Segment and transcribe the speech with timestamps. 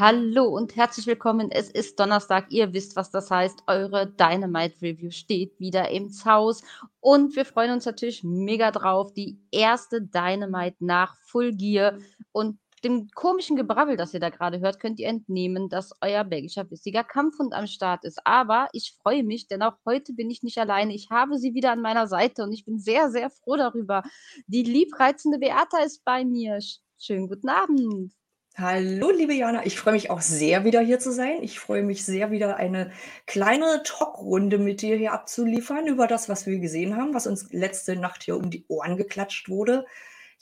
[0.00, 1.50] Hallo und herzlich willkommen.
[1.50, 2.52] Es ist Donnerstag.
[2.52, 3.64] Ihr wisst, was das heißt.
[3.66, 6.62] Eure Dynamite Review steht wieder ins Haus.
[7.00, 9.12] Und wir freuen uns natürlich mega drauf.
[9.12, 11.98] Die erste Dynamite nach Full Gear.
[12.30, 16.62] Und dem komischen Gebrabbel, das ihr da gerade hört, könnt ihr entnehmen, dass euer belgischer
[16.62, 18.24] bissiger Kampfhund am Start ist.
[18.24, 20.94] Aber ich freue mich, denn auch heute bin ich nicht alleine.
[20.94, 24.04] Ich habe sie wieder an meiner Seite und ich bin sehr, sehr froh darüber.
[24.46, 26.60] Die liebreizende Beata ist bei mir.
[27.00, 28.17] Schönen guten Abend.
[28.60, 29.64] Hallo, liebe Jana.
[29.66, 31.44] Ich freue mich auch sehr, wieder hier zu sein.
[31.44, 32.90] Ich freue mich sehr, wieder eine
[33.24, 37.94] kleine Talkrunde mit dir hier abzuliefern über das, was wir gesehen haben, was uns letzte
[37.94, 39.86] Nacht hier um die Ohren geklatscht wurde.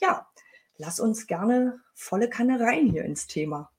[0.00, 0.26] Ja,
[0.78, 3.70] lass uns gerne volle Kanne rein hier ins Thema.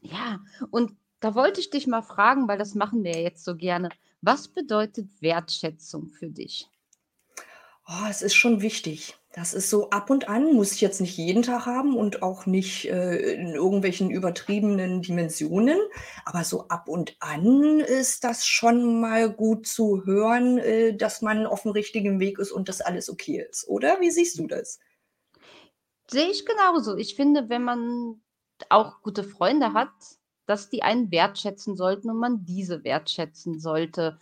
[0.00, 0.40] Ja,
[0.72, 3.90] und da wollte ich dich mal fragen, weil das machen wir ja jetzt so gerne.
[4.22, 6.68] Was bedeutet Wertschätzung für dich?
[7.88, 9.16] Oh, es ist schon wichtig.
[9.32, 12.46] Das ist so ab und an, muss ich jetzt nicht jeden Tag haben und auch
[12.46, 15.78] nicht, äh, in irgendwelchen übertriebenen Dimensionen,
[16.24, 21.46] aber so ab und an ist das schon mal gut zu hören, äh, dass man
[21.46, 24.00] auf dem richtigen Weg ist und dass alles okay ist, oder?
[24.00, 24.80] Wie siehst du das?
[26.10, 26.96] Sehe ich genauso.
[26.96, 28.22] Ich finde, wenn man
[28.68, 29.90] auch gute Freunde hat,
[30.46, 34.18] dass die einen wertschätzen sollten und man diese wertschätzen sollte.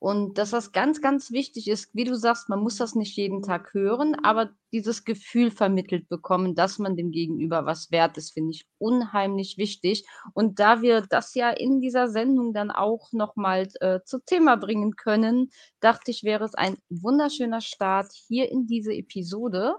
[0.00, 3.42] Und dass das ganz, ganz wichtig ist, wie du sagst, man muss das nicht jeden
[3.42, 8.52] Tag hören, aber dieses Gefühl vermittelt bekommen, dass man dem Gegenüber was wert ist, finde
[8.52, 10.06] ich unheimlich wichtig.
[10.34, 14.94] Und da wir das ja in dieser Sendung dann auch nochmal äh, zu Thema bringen
[14.94, 19.74] können, dachte ich, wäre es ein wunderschöner Start hier in diese Episode.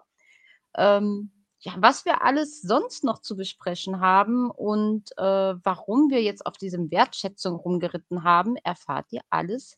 [0.76, 5.24] Ähm, ja, was wir alles sonst noch zu besprechen haben und äh,
[5.64, 9.78] warum wir jetzt auf diesem Wertschätzung rumgeritten haben, erfahrt ihr alles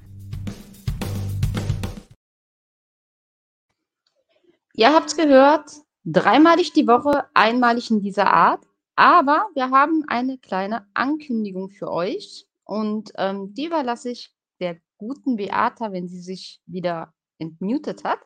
[4.73, 5.71] Ihr habt's gehört,
[6.03, 8.65] dreimalig die Woche, einmalig in dieser Art.
[8.95, 15.35] Aber wir haben eine kleine Ankündigung für euch und ähm, die überlasse ich der guten
[15.37, 18.19] Beata, wenn sie sich wieder entmutet hat.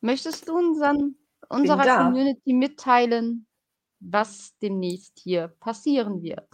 [0.00, 1.16] Möchtest du unseren,
[1.48, 3.46] unserer Community mitteilen,
[4.00, 6.48] was demnächst hier passieren wird?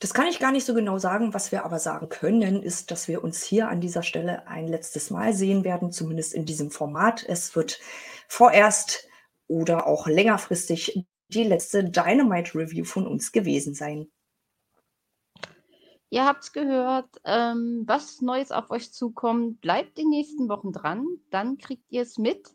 [0.00, 1.34] Das kann ich gar nicht so genau sagen.
[1.34, 5.10] Was wir aber sagen können, ist, dass wir uns hier an dieser Stelle ein letztes
[5.10, 7.24] Mal sehen werden, zumindest in diesem Format.
[7.26, 7.80] Es wird
[8.28, 9.08] vorerst
[9.48, 14.08] oder auch längerfristig die letzte Dynamite Review von uns gewesen sein.
[16.10, 19.60] Ihr habt's gehört, ähm, was Neues auf euch zukommt.
[19.60, 22.48] Bleibt die nächsten Wochen dran, dann kriegt ihr es mit.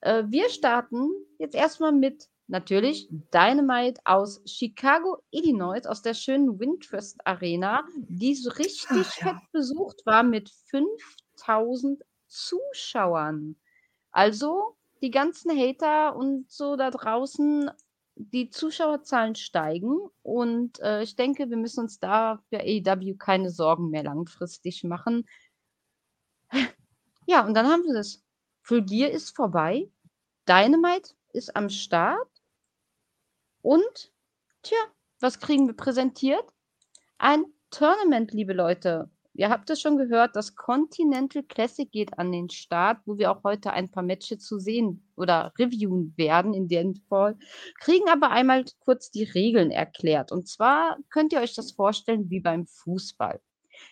[0.00, 7.18] Äh, wir starten jetzt erstmal mit natürlich Dynamite aus Chicago, Illinois, aus der schönen Wintrust
[7.24, 9.26] Arena, die so richtig Ach, ja.
[9.28, 13.56] fett besucht war mit 5000 Zuschauern.
[14.10, 17.70] Also die ganzen Hater und so da draußen,
[18.14, 23.90] die Zuschauerzahlen steigen und äh, ich denke, wir müssen uns da für AEW keine Sorgen
[23.90, 25.26] mehr langfristig machen.
[27.26, 28.22] Ja, und dann haben wir das.
[28.62, 29.90] Full Gear ist vorbei.
[30.48, 32.28] Dynamite ist am Start.
[33.66, 34.12] Und,
[34.62, 34.78] tja,
[35.18, 36.44] was kriegen wir präsentiert?
[37.18, 39.10] Ein Tournament, liebe Leute.
[39.34, 43.42] Ihr habt es schon gehört, das Continental Classic geht an den Start, wo wir auch
[43.42, 47.36] heute ein paar Matches zu sehen oder reviewen werden in dem Fall.
[47.80, 50.30] Kriegen aber einmal kurz die Regeln erklärt.
[50.30, 53.40] Und zwar könnt ihr euch das vorstellen wie beim Fußball.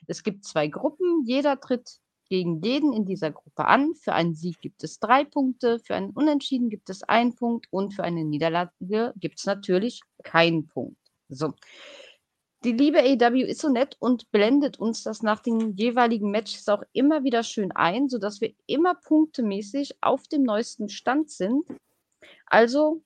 [0.07, 1.99] Es gibt zwei Gruppen, jeder tritt
[2.34, 3.95] gegen jeden in dieser Gruppe an.
[3.95, 7.95] Für einen Sieg gibt es drei Punkte, für einen Unentschieden gibt es einen Punkt und
[7.95, 10.99] für eine Niederlage gibt es natürlich keinen Punkt.
[11.28, 11.55] So.
[12.65, 16.83] Die liebe AW ist so nett und blendet uns das nach den jeweiligen Matches auch
[16.92, 21.63] immer wieder schön ein, sodass wir immer punktemäßig auf dem neuesten Stand sind.
[22.47, 23.04] Also,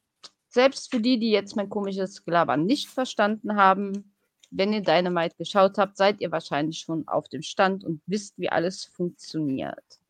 [0.49, 4.15] selbst für die, die jetzt mein komisches Gelaber nicht verstanden haben,
[4.51, 8.51] wenn ihr Dynamite geschaut habt, seid ihr wahrscheinlich schon auf dem Stand und wisst, wie
[8.51, 10.01] alles funktioniert.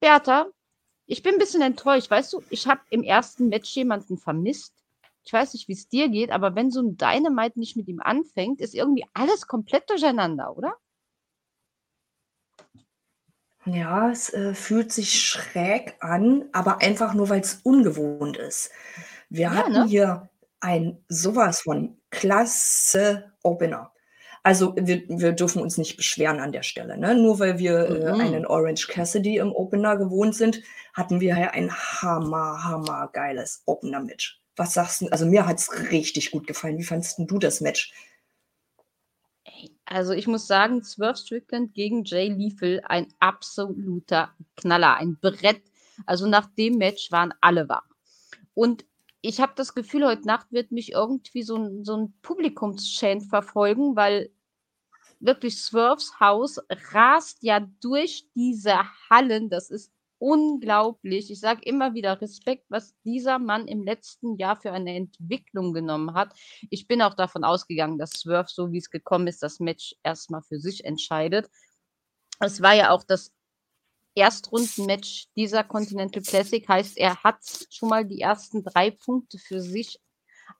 [0.00, 0.46] Bertha,
[1.06, 2.10] ich bin ein bisschen enttäuscht.
[2.10, 4.74] Weißt du, ich habe im ersten Match jemanden vermisst.
[5.24, 8.00] Ich weiß nicht, wie es dir geht, aber wenn so ein Dynamite nicht mit ihm
[8.00, 10.76] anfängt, ist irgendwie alles komplett durcheinander, oder?
[13.66, 18.70] Ja, es äh, fühlt sich schräg an, aber einfach nur, weil es ungewohnt ist.
[19.30, 19.86] Wir ja, hatten ne?
[19.86, 20.28] hier
[20.64, 23.92] ein sowas von klasse Opener.
[24.42, 26.98] Also wir, wir dürfen uns nicht beschweren an der Stelle.
[26.98, 27.14] Ne?
[27.14, 28.20] Nur weil wir äh, Mhm.
[28.20, 30.62] einen Orange Cassidy im Opener gewohnt sind,
[30.92, 34.40] hatten wir ja ein hammer, hammer geiles Opener-Match.
[34.56, 35.08] Was sagst du?
[35.08, 36.78] Also mir hat es richtig gut gefallen.
[36.78, 37.92] Wie fandest du das Match?
[39.86, 45.62] Also ich muss sagen, Swerve Strickland gegen Jay Lethal, ein absoluter Knaller, ein Brett.
[46.06, 47.84] Also nach dem Match waren alle wach.
[48.54, 48.84] Und
[49.24, 53.96] ich habe das Gefühl, heute Nacht wird mich irgendwie so ein, so ein Publikumschant verfolgen,
[53.96, 54.30] weil
[55.18, 56.60] wirklich Swerves Haus
[56.92, 58.74] rast ja durch diese
[59.08, 59.48] Hallen.
[59.48, 61.30] Das ist unglaublich.
[61.30, 66.12] Ich sage immer wieder Respekt, was dieser Mann im letzten Jahr für eine Entwicklung genommen
[66.12, 66.34] hat.
[66.68, 70.42] Ich bin auch davon ausgegangen, dass Swerve, so wie es gekommen ist, das Match erstmal
[70.42, 71.48] für sich entscheidet.
[72.40, 73.32] Es war ja auch das
[74.14, 77.38] Erstrundenmatch dieser Continental Classic, heißt, er hat
[77.70, 80.00] schon mal die ersten drei Punkte für sich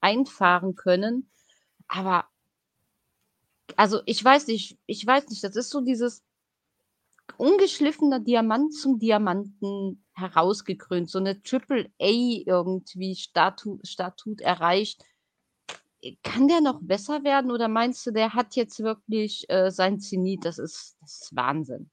[0.00, 1.30] einfahren können.
[1.88, 2.26] Aber
[3.76, 6.22] also ich weiß nicht, ich weiß nicht, das ist so dieses
[7.36, 15.04] ungeschliffener Diamant zum Diamanten herausgekrönt, so eine Triple A irgendwie Statu Statut erreicht.
[16.22, 20.44] Kann der noch besser werden oder meinst du, der hat jetzt wirklich äh, sein Zenit?
[20.44, 21.90] Das ist, das ist Wahnsinn.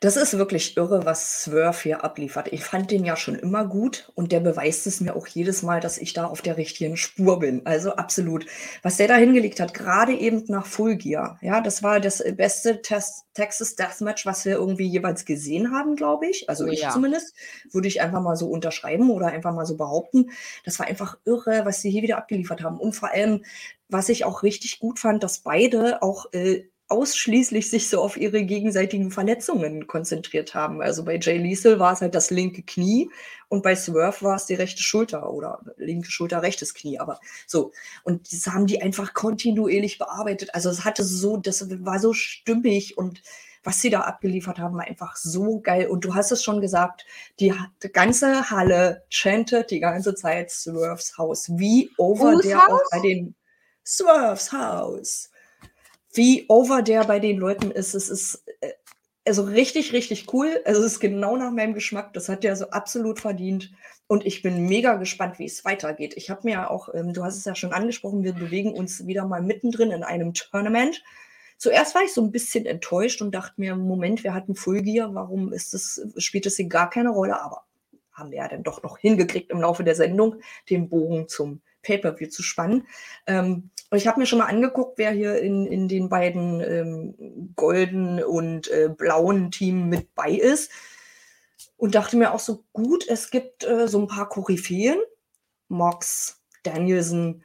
[0.00, 2.48] Das ist wirklich irre, was Swerve hier abliefert.
[2.52, 5.80] Ich fand den ja schon immer gut und der beweist es mir auch jedes Mal,
[5.80, 7.64] dass ich da auf der richtigen Spur bin.
[7.66, 8.46] Also absolut.
[8.82, 12.82] Was der da hingelegt hat, gerade eben nach Full Gear, ja, das war das beste
[12.82, 16.48] Texas Deathmatch, was wir irgendwie jeweils gesehen haben, glaube ich.
[16.48, 16.90] Also Oh ich ja.
[16.90, 17.34] zumindest.
[17.70, 20.30] Würde ich einfach mal so unterschreiben oder einfach mal so behaupten.
[20.64, 22.78] Das war einfach irre, was sie hier wieder abgeliefert haben.
[22.78, 23.44] Und vor allem,
[23.88, 28.44] was ich auch richtig gut fand, dass beide auch äh, ausschließlich sich so auf ihre
[28.44, 30.82] gegenseitigen Verletzungen konzentriert haben.
[30.82, 33.10] Also bei Jay Liesel war es halt das linke Knie
[33.48, 37.00] und bei Swerve war es die rechte Schulter oder linke Schulter, rechtes Knie.
[37.00, 37.72] Aber so.
[38.04, 40.54] Und das haben die einfach kontinuierlich bearbeitet.
[40.54, 43.22] Also es hatte so, das war so stimmig und
[43.64, 45.86] was sie da abgeliefert haben, war einfach so geil.
[45.86, 47.06] Und du hast es schon gesagt,
[47.38, 51.48] die, die ganze Halle chantet die ganze Zeit Swerves Haus.
[51.56, 52.88] Wie over Whose der auch house?
[52.90, 53.34] bei den
[53.84, 55.31] Swerves Haus
[56.12, 57.94] wie over der bei den Leuten ist.
[57.94, 58.72] Es ist äh,
[59.24, 60.60] also richtig, richtig cool.
[60.64, 62.12] Also es ist genau nach meinem Geschmack.
[62.14, 63.70] Das hat der so absolut verdient.
[64.08, 66.14] Und ich bin mega gespannt, wie es weitergeht.
[66.16, 69.06] Ich habe mir ja auch, ähm, du hast es ja schon angesprochen, wir bewegen uns
[69.06, 71.02] wieder mal mittendrin in einem Tournament.
[71.56, 75.14] Zuerst war ich so ein bisschen enttäuscht und dachte mir, Moment, wir hatten Full Gear,
[75.14, 77.40] warum ist das, spielt das hier gar keine Rolle?
[77.40, 77.62] Aber
[78.12, 82.28] haben wir ja dann doch noch hingekriegt im Laufe der Sendung, den Bogen zum Pay-Per-View
[82.28, 82.86] zu spannen.
[83.26, 88.22] Ähm, ich habe mir schon mal angeguckt, wer hier in, in den beiden ähm, golden
[88.22, 90.70] und äh, blauen Team mit bei ist.
[91.76, 94.98] Und dachte mir auch so, gut, es gibt äh, so ein paar Koryphäen.
[95.68, 97.42] Mox, Danielson.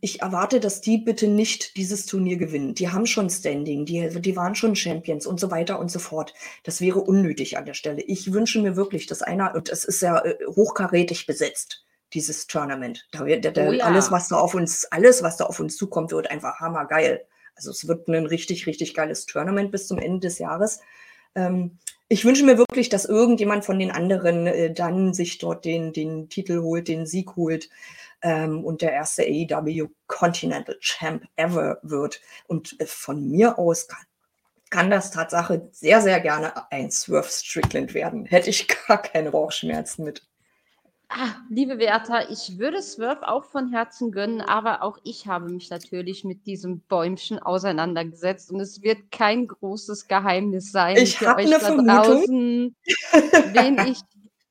[0.00, 2.74] Ich erwarte, dass die bitte nicht dieses Turnier gewinnen.
[2.74, 6.34] Die haben schon Standing, die, die waren schon Champions und so weiter und so fort.
[6.64, 8.02] Das wäre unnötig an der Stelle.
[8.02, 13.06] Ich wünsche mir wirklich, dass einer, und es ist ja äh, hochkarätig besetzt, dieses Tournament.
[13.12, 13.84] Da da, da, Oh ja.
[13.84, 17.26] Alles, was da auf uns, alles, was da auf uns zukommt, wird einfach hammergeil.
[17.56, 20.80] Also es wird ein richtig, richtig geiles Tournament bis zum Ende des Jahres.
[21.34, 21.78] Ähm,
[22.08, 26.28] ich wünsche mir wirklich, dass irgendjemand von den anderen äh, dann sich dort den, den
[26.28, 27.70] Titel holt, den Sieg holt
[28.22, 32.20] ähm, und der erste AEW Continental Champ ever wird.
[32.46, 34.04] Und äh, von mir aus kann,
[34.70, 38.26] kann das Tatsache sehr, sehr gerne ein Swerve Strickland werden.
[38.26, 40.26] Hätte ich gar keine Bauchschmerzen mit.
[41.08, 45.70] Ah, liebe Beata, ich würde Swerve auch von Herzen gönnen, aber auch ich habe mich
[45.70, 51.50] natürlich mit diesem Bäumchen auseinandergesetzt und es wird kein großes Geheimnis sein Ich für euch
[51.50, 51.86] da Vermutung.
[51.86, 52.76] draußen,
[53.52, 54.00] wen ich,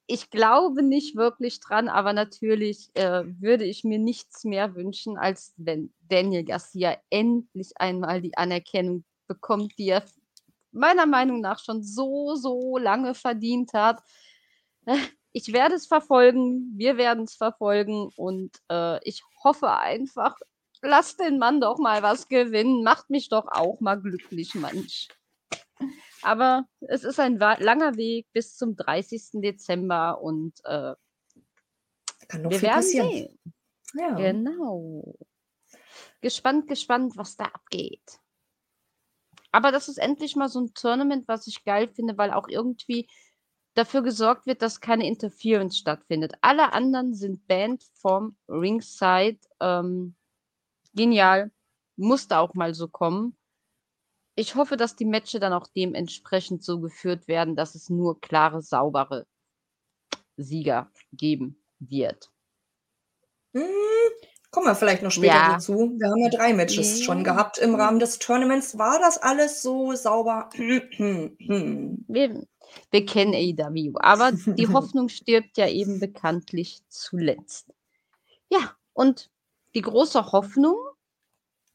[0.06, 5.54] ich glaube nicht wirklich dran, aber natürlich äh, würde ich mir nichts mehr wünschen, als
[5.58, 10.04] wenn Daniel Garcia endlich einmal die Anerkennung bekommt, die er
[10.72, 14.04] meiner Meinung nach schon so, so lange verdient hat.
[15.34, 20.38] Ich werde es verfolgen, wir werden es verfolgen und äh, ich hoffe einfach,
[20.82, 25.08] lasst den Mann doch mal was gewinnen, macht mich doch auch mal glücklich, Mensch.
[26.22, 29.42] Aber es ist ein langer Weg bis zum 30.
[29.42, 30.94] Dezember und äh,
[32.28, 33.10] Kann noch wir viel werden passieren.
[33.10, 33.40] sehen.
[33.96, 34.16] Ja.
[34.16, 35.16] Genau.
[36.22, 38.20] Gespannt, gespannt, was da abgeht.
[39.52, 43.08] Aber das ist endlich mal so ein Tournament, was ich geil finde, weil auch irgendwie
[43.74, 46.34] dafür gesorgt wird, dass keine Interference stattfindet.
[46.42, 49.39] Alle anderen sind banned vom Ringside.
[49.60, 50.15] Ähm,
[50.94, 51.51] genial.
[51.96, 53.36] Musste auch mal so kommen.
[54.36, 58.62] Ich hoffe, dass die Matches dann auch dementsprechend so geführt werden, dass es nur klare,
[58.62, 59.27] saubere
[60.38, 62.32] Sieger geben wird.
[63.53, 63.63] Hm,
[64.54, 65.54] Kommen wir vielleicht noch später Ja.
[65.54, 65.92] dazu.
[65.98, 67.24] Wir haben ja 3 Matches schon Ja.
[67.24, 68.78] gehabt im Rahmen des Tournaments.
[68.78, 70.48] War das alles so sauber?
[72.08, 72.46] Wir,
[72.92, 77.74] wir kennen AEW, aber die Hoffnung stirbt ja eben bekanntlich zuletzt.
[78.52, 79.32] Ja, und
[79.74, 80.78] die große Hoffnung,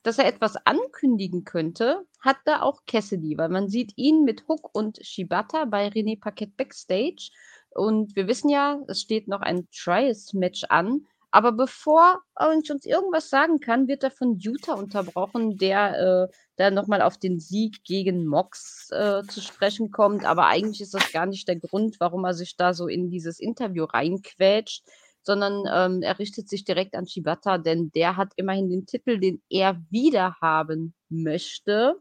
[0.05, 5.01] dass er etwas ankündigen könnte, hatte auch Cassidy, weil man sieht ihn mit Hook und
[5.05, 7.31] Shibata bei René Paquette Backstage.
[7.71, 11.07] Und wir wissen ja, es steht noch ein Trials-Match an.
[11.31, 16.71] Aber bevor er uns irgendwas sagen kann, wird er von Utah unterbrochen, der äh, da
[16.71, 20.25] nochmal auf den Sieg gegen Mox äh, zu sprechen kommt.
[20.25, 23.41] Aber eigentlich ist das gar nicht der Grund, warum er sich da so in dieses
[23.41, 24.85] Interview reinquetscht,
[25.23, 29.43] sondern ähm, er richtet sich direkt an Shibata, denn der hat immerhin den Titel, den
[29.51, 32.01] er wieder haben möchte.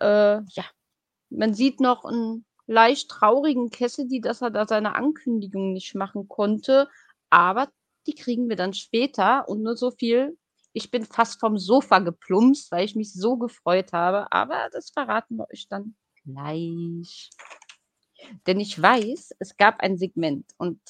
[0.00, 0.64] Äh, ja,
[1.30, 6.88] man sieht noch einen leicht traurigen Cassidy, dass er da seine Ankündigung nicht machen konnte,
[7.30, 7.68] aber
[8.06, 10.36] die kriegen wir dann später und nur so viel.
[10.72, 15.36] Ich bin fast vom Sofa geplumpst, weil ich mich so gefreut habe, aber das verraten
[15.36, 17.30] wir euch dann gleich.
[18.46, 20.80] Denn ich weiß, es gab ein Segment und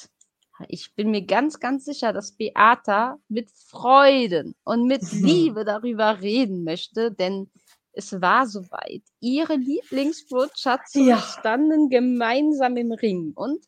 [0.69, 6.65] ich bin mir ganz, ganz sicher, dass Beata mit Freuden und mit Liebe darüber reden
[6.65, 7.51] möchte, denn
[7.93, 9.03] es war soweit.
[9.21, 11.19] Ihre Lieblingsbrotschatze Ja.
[11.19, 13.33] standen gemeinsam im Ring.
[13.35, 13.65] Und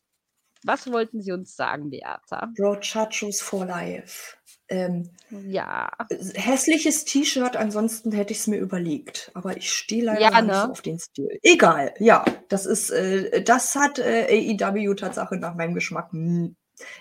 [0.65, 2.51] was wollten Sie uns sagen, Beata?
[2.55, 4.35] Brochachos for Life.
[4.69, 5.89] Ähm, Ja,
[6.35, 9.31] hässliches T-Shirt, ansonsten hätte ich es mir überlegt.
[9.33, 10.61] Aber ich stehe leider Ja, nicht ne?
[10.65, 11.39] so auf den Stil.
[11.41, 12.23] Egal, ja.
[12.49, 16.55] Das ist, äh, das hat äh, AEW Tatsache nach meinem Geschmack hm,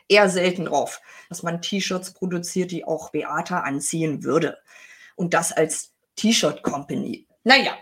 [0.08, 4.58] eher selten drauf, dass man T-Shirts produziert, die auch Beata anziehen würde.
[5.16, 7.26] Und das als T-Shirt Company.
[7.44, 7.72] Naja,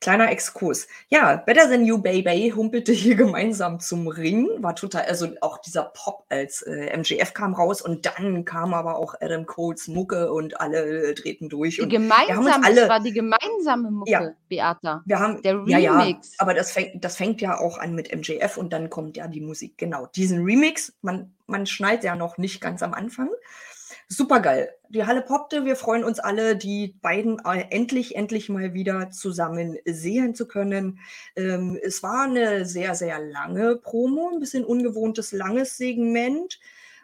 [0.00, 0.88] kleiner Exkurs.
[1.08, 4.48] Ja, Better Than You Baby humpelte hier gemeinsam zum Ring.
[4.58, 8.96] War total, also auch dieser Pop als äh, MJF kam raus und dann kam aber
[8.98, 11.76] auch Adam Coles Mucke und alle äh, drehten durch.
[11.76, 14.30] die Und gemeinsame, alle- es war die gemeinsame Mucke, Ja.
[14.48, 15.02] Beata.
[15.06, 16.32] wir haben, Der ja, ja, Remix.
[16.38, 19.40] aber das fängt, das fängt ja auch an mit MJF und dann kommt ja die
[19.40, 19.78] Musik.
[19.78, 23.30] Genau, diesen Remix, man, man schnallt ja noch nicht ganz am Anfang.
[24.08, 24.74] Super geil.
[24.90, 25.64] Die Halle poppte.
[25.64, 31.00] Wir freuen uns alle, die beiden äh, endlich, endlich mal wieder zusammen sehen zu können.
[31.36, 36.60] Ähm, es war eine sehr, sehr lange Promo, ein bisschen ungewohntes, langes Segment.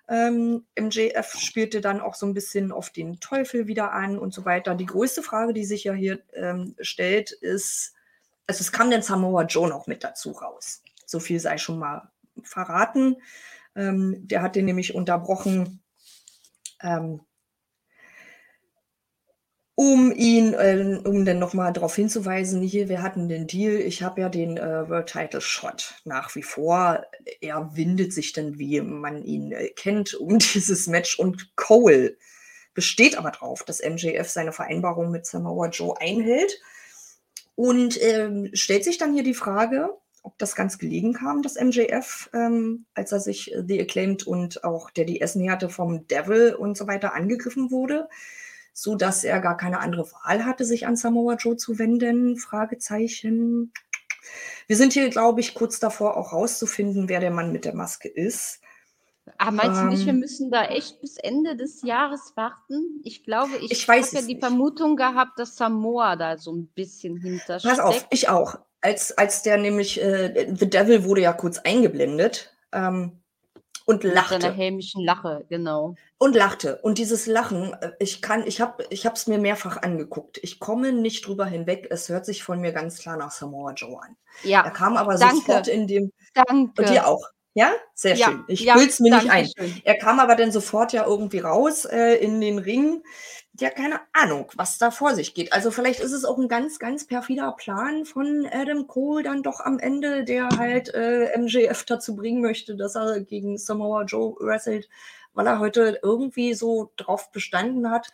[0.09, 4.45] Ähm, MJF spielte dann auch so ein bisschen auf den Teufel wieder an und so
[4.45, 4.75] weiter.
[4.75, 7.95] Die größte Frage, die sich ja hier ähm, stellt, ist,
[8.47, 10.83] also es kam denn Samoa Joe noch mit dazu raus.
[11.07, 12.11] So viel sei schon mal
[12.43, 13.17] verraten.
[13.77, 15.81] Ähm, der hat den nämlich unterbrochen,
[16.83, 17.21] ähm,
[19.75, 24.21] um ihn, äh, um dann nochmal darauf hinzuweisen, hier, wir hatten den Deal, ich habe
[24.21, 27.07] ja den äh, World Title Shot nach wie vor.
[27.41, 32.19] Er windet sich dann, wie man ihn äh, kennt, um dieses Match und Cole
[32.75, 36.61] besteht aber drauf, dass MJF seine Vereinbarung mit Samoa Joe einhält
[37.55, 39.91] und ähm, stellt sich dann hier die Frage,
[40.23, 44.65] ob das ganz gelegen kam, dass MJF, ähm, als er sich äh, The Acclaimed und
[44.65, 48.09] auch der DS näherte vom Devil und so weiter angegriffen wurde,
[48.73, 52.37] so dass er gar keine andere Wahl hatte, sich an Samoa Joe zu wenden?
[52.37, 53.73] Fragezeichen.
[54.67, 58.09] Wir sind hier, glaube ich, kurz davor auch rauszufinden, wer der Mann mit der Maske
[58.09, 58.61] ist.
[59.39, 63.01] Ah, meinst du nicht, wir Ähm, müssen da echt bis Ende des Jahres warten?
[63.05, 64.41] Ich glaube, ich, Ich habe ja die nicht.
[64.41, 67.77] Vermutung gehabt, dass Samoa da so ein bisschen hintersteckt.
[67.77, 68.59] Pass auf, ich auch.
[68.83, 73.21] Als, als der nämlich, äh, The Devil wurde ja kurz eingeblendet ähm,
[73.87, 74.53] und Mit seiner lachte.
[74.53, 75.95] hämischen Lache, genau.
[76.19, 76.77] Und lachte.
[76.83, 80.39] Und dieses Lachen, äh, ich kann, ich habe ich es mir mehrfach angeguckt.
[80.43, 81.89] Ich komme nicht drüber hinweg.
[81.91, 84.17] Es hört sich von mir ganz klar nach Samoa Joe an.
[84.43, 85.37] Er Ja, kam aber danke.
[85.37, 86.13] sofort in dem.
[86.35, 86.73] danke.
[86.83, 87.27] Und dir auch.
[87.55, 87.73] Ja?
[87.95, 88.45] Sehr Ja, schön.
[88.49, 89.49] Ich ja, bild's mir nicht ein.
[89.57, 89.83] Dankeschön.
[89.85, 93.03] Er kam aber dann sofort ja irgendwie raus äh, in den Ring.
[93.59, 95.53] Ja, keine Ahnung, was da vor sich geht.
[95.53, 99.61] Also vielleicht ist es auch ein ganz, ganz perfider Plan von Adam Cole dann doch
[99.61, 104.89] am Ende, der halt äh, MJF dazu bringen möchte, dass er gegen Samoa Joe wrestelt,
[105.35, 108.09] weil er heute irgendwie so drauf bestanden hat.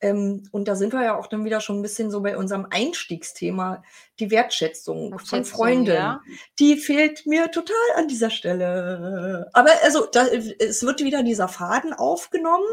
[0.00, 2.66] Ähm, und da sind wir ja auch dann wieder schon ein bisschen so bei unserem
[2.70, 3.82] Einstiegsthema,
[4.18, 6.20] die Wertschätzung von Freunden ja.
[6.58, 9.48] die fehlt mir total an dieser Stelle.
[9.52, 12.66] Aber also, da, es wird wieder dieser Faden aufgenommen,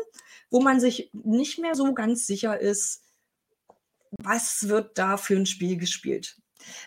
[0.49, 3.03] wo man sich nicht mehr so ganz sicher ist,
[4.11, 6.37] was wird da für ein Spiel gespielt.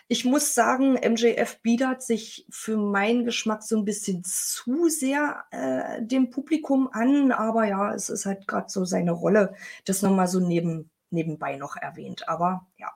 [0.07, 6.03] Ich muss sagen, MJF biedert sich für meinen Geschmack so ein bisschen zu sehr äh,
[6.03, 9.55] dem Publikum an, aber ja, es ist halt gerade so seine Rolle,
[9.85, 12.29] das nochmal so neben, nebenbei noch erwähnt.
[12.29, 12.91] Aber ja,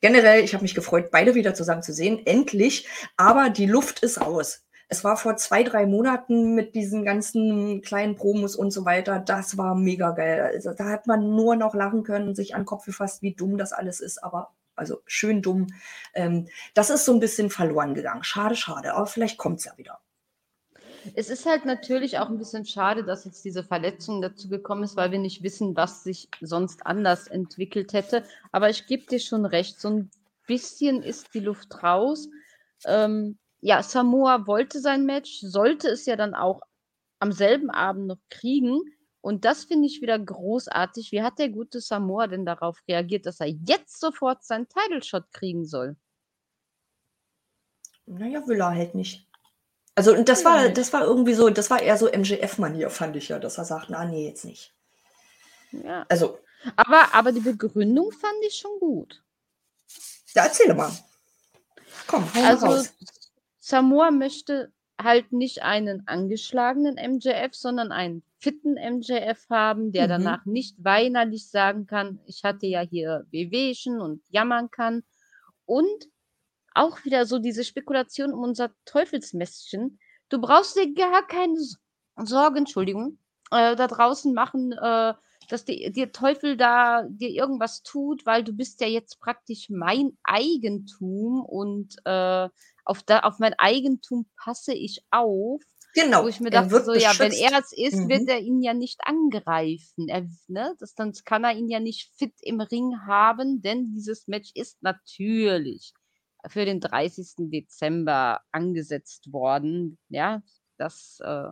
[0.00, 2.88] generell, ich habe mich gefreut, beide wieder zusammen zu sehen, endlich.
[3.16, 4.64] Aber die Luft ist aus.
[4.92, 9.20] Es war vor zwei, drei Monaten mit diesen ganzen kleinen Promos und so weiter.
[9.20, 10.42] Das war mega geil.
[10.42, 13.56] Also, da hat man nur noch lachen können, sich an den Kopf gefasst, wie dumm
[13.56, 14.22] das alles ist.
[14.22, 15.68] Aber also schön dumm.
[16.12, 18.22] Ähm, das ist so ein bisschen verloren gegangen.
[18.22, 18.92] Schade, schade.
[18.92, 19.98] Aber vielleicht kommt es ja wieder.
[21.14, 24.94] Es ist halt natürlich auch ein bisschen schade, dass jetzt diese Verletzung dazu gekommen ist,
[24.96, 28.24] weil wir nicht wissen, was sich sonst anders entwickelt hätte.
[28.52, 30.10] Aber ich gebe dir schon recht, so ein
[30.46, 32.28] bisschen ist die Luft raus.
[32.84, 36.60] Ähm, ja, Samoa wollte sein Match, sollte es ja dann auch
[37.20, 38.80] am selben Abend noch kriegen.
[39.20, 41.12] Und das finde ich wieder großartig.
[41.12, 45.30] Wie hat der gute Samoa denn darauf reagiert, dass er jetzt sofort seinen Title Shot
[45.32, 45.96] kriegen soll?
[48.06, 49.28] Naja, will er halt nicht.
[49.94, 53.28] Also und das war das war irgendwie so das war eher so MJF-Manier, fand ich
[53.28, 54.74] ja, dass er sagt: „Na, nee, jetzt nicht.“
[55.70, 56.04] Ja.
[56.08, 56.40] Also
[56.74, 59.22] Aber aber die Begründung fand ich schon gut.
[60.34, 60.90] Ja, erzähle mal.
[62.06, 62.92] Komm, Also, raus.
[63.62, 70.08] Samoa möchte halt nicht einen angeschlagenen MJF, sondern einen fitten MJF haben, der Mhm.
[70.08, 75.04] danach nicht weinerlich sagen kann: „Ich hatte ja hier Wehwehchen“ und jammern kann.
[75.64, 76.08] Und
[76.74, 79.98] auch wieder so diese Spekulation um unser Teufelsmännchen.
[80.28, 81.58] Du brauchst dir gar keine
[82.24, 83.18] Sorgen, Entschuldigung,
[83.50, 85.14] äh, da draußen machen, äh,
[85.48, 91.42] dass dir Teufel da dir irgendwas tut, weil du bist ja jetzt praktisch mein Eigentum
[91.44, 92.48] und, äh,
[92.84, 95.62] auf da auf mein Eigentum passe ich auf.
[95.94, 98.28] Genau, Wo ich mir dachte wird so: „Ja, wenn er es ist, wird Mhm.
[98.28, 102.34] er ihn ja nicht angreifen.“ Er ne, das dann kann er ihn ja nicht fit
[102.42, 105.92] im Ring haben, denn dieses Match ist natürlich
[106.48, 107.50] für den 30.
[107.50, 109.98] Dezember angesetzt worden.
[110.08, 110.42] Ja,
[110.78, 111.50] das, äh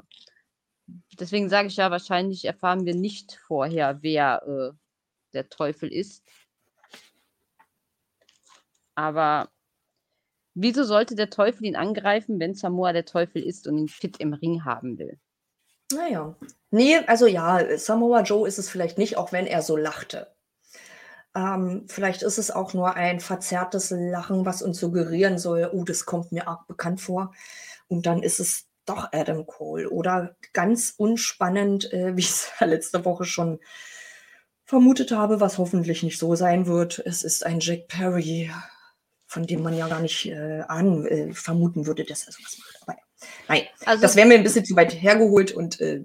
[1.18, 4.76] deswegen sage ich ja, wahrscheinlich erfahren wir nicht vorher, wer, äh,
[5.34, 6.22] der Teufel ist.
[8.96, 9.50] Aber
[10.54, 14.32] wieso sollte der Teufel ihn angreifen, wenn Samoa der Teufel ist und ihn fit im
[14.32, 15.18] Ring haben will?
[15.92, 16.36] Na ja.
[16.70, 20.28] Ne, also ja, Samoa Joe ist es vielleicht nicht, auch wenn er so lachte.
[21.34, 26.04] Ähm, vielleicht ist es auch nur ein verzerrtes Lachen, was uns suggerieren soll: „Oh, das
[26.06, 27.32] kommt mir arg bekannt vor.“
[27.88, 33.04] Und dann ist es doch Adam Cole oder ganz unspannend, äh, wie ich's ja letzte
[33.04, 33.60] Woche schon
[34.64, 37.00] vermutet habe, was hoffentlich nicht so sein wird.
[37.04, 38.50] Es ist ein Jack Perry,
[39.30, 42.58] von dem man ja gar nicht, äh, ahnen äh, vermuten würde, dass er so was
[42.58, 42.78] macht.
[42.82, 42.96] Aber.
[43.48, 46.02] Nein, Also das wäre mir 'n bisschen zu weit hergeholt und, äh,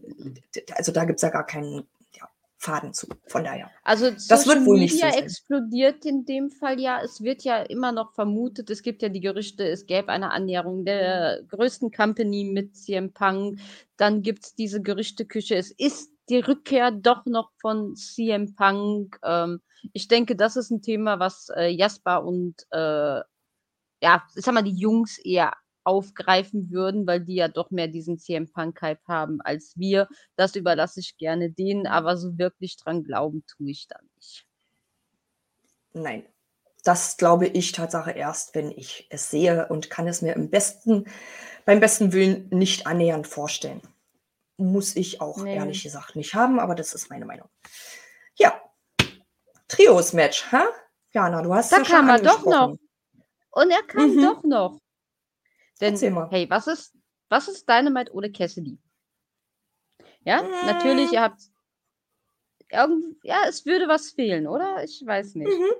[0.75, 3.07] also da gibt's ja gar keinen, ja, Faden zu.
[3.27, 3.71] Von daher.
[3.83, 5.23] Also, Das Social wird wohl nicht so Media sein.
[5.23, 7.01] explodiert in dem Fall ja.
[7.03, 10.85] Es wird ja immer noch vermutet es gibt ja die Gerüchte, es gäbe eine Annäherung
[10.85, 13.59] der größten Company mit CM Punk.
[13.97, 19.19] Dann gibt's diese Gerüchteküche, es ist die Rückkehr doch noch von CM Punk.
[19.23, 19.61] Ähm,
[19.93, 23.21] ich denke, das ist 'n Thema, was, äh, Jasper und, äh,
[24.01, 25.53] ja, ich sage mal, die Jungs eher
[25.85, 30.07] aufgreifen würden, weil die ja doch mehr diesen CM Punk-Hype haben als wir.
[30.37, 34.43] Das überlasse ich gerne denen, aber so wirklich dran glauben tue ich da nicht.
[35.95, 36.23] Nein.
[36.83, 41.05] Das glaube ich Tatsache erst, wenn ich es sehe und kann es mir im besten
[41.65, 43.81] beim besten Willen nicht annähernd vorstellen.
[44.57, 45.51] Muss ich auch Ne.
[45.51, 47.49] ehrlich gesagt nicht haben, aber das ist meine Meinung.
[49.75, 50.67] Trios-Match, ha?
[51.13, 52.77] Jana, du hast Da ja kam er doch noch.
[53.51, 54.21] Und er kam Mhm.
[54.21, 54.79] doch noch.
[55.81, 55.97] Denn,
[56.29, 56.93] hey, was ist
[57.29, 58.77] was ist Dynamite ohne Cassidy?
[60.23, 61.13] Ja, natürlich, Hm.
[61.13, 61.41] ihr habt
[62.71, 64.83] irgend ja, es würde was fehlen, oder?
[64.83, 65.57] Ich weiß nicht.
[65.57, 65.71] Mhm.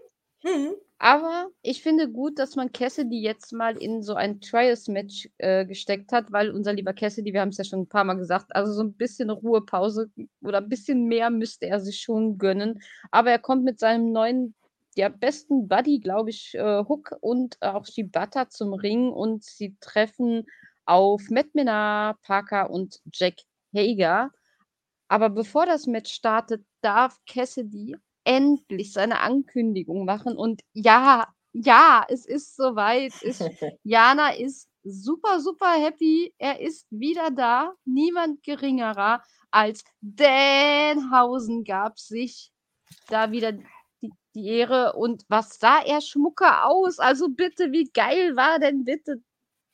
[0.45, 0.75] Mhm.
[0.99, 6.12] Aber ich finde gut, dass man Cassidy jetzt mal in so ein Trios-Match, äh, gesteckt
[6.13, 8.81] hat, weil unser lieber Cassidy, wir haben's ja schon 'n paar Mal gesagt, also so
[8.84, 10.10] 'n bisschen Ruhepause
[10.41, 12.79] oder 'n bisschen mehr müsste er sich schon gönnen.
[13.12, 14.53] Aber er kommt mit seinem neuen,
[14.95, 20.45] ja, besten Buddy, glaube ich, äh, Hook und auch Shibata zum Ring und sie treffen
[20.86, 23.36] auf Matt Menard, Parker und Jack
[23.75, 24.31] Hager.
[25.10, 32.25] Aber bevor das Match startet, darf Cassidy endlich seine Ankündigung machen und ja, ja, es
[32.25, 33.13] ist so weit.
[33.21, 33.39] Ich
[33.83, 36.33] Jana ist super, super happy.
[36.38, 37.73] Er ist wieder da.
[37.85, 42.51] Niemand geringerer als Danhausen gab sich
[43.07, 43.63] da wieder die
[44.35, 46.99] die Ehre und was sah er schmucker aus.
[46.99, 49.21] Also bitte, wie geil war denn bitte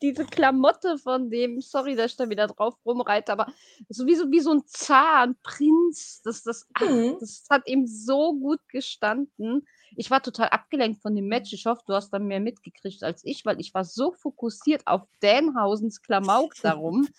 [0.01, 1.61] diese Klamotte von dem?
[1.61, 3.47] Sorry, dass ich da wieder drauf rumreite, aber
[3.89, 6.21] so wie so wie so 'n Zar, 'n Prinz.
[6.23, 7.21] Das das ach, Mhm.
[7.21, 9.67] das hat ihm so gut gestanden.
[9.95, 11.53] Ich war total abgelenkt von dem Match.
[11.53, 15.03] Ich hoffe, du hast da mehr mitgekriegt als ich, weil ich war so fokussiert auf
[15.21, 17.13] Danhausens Klamauk darum.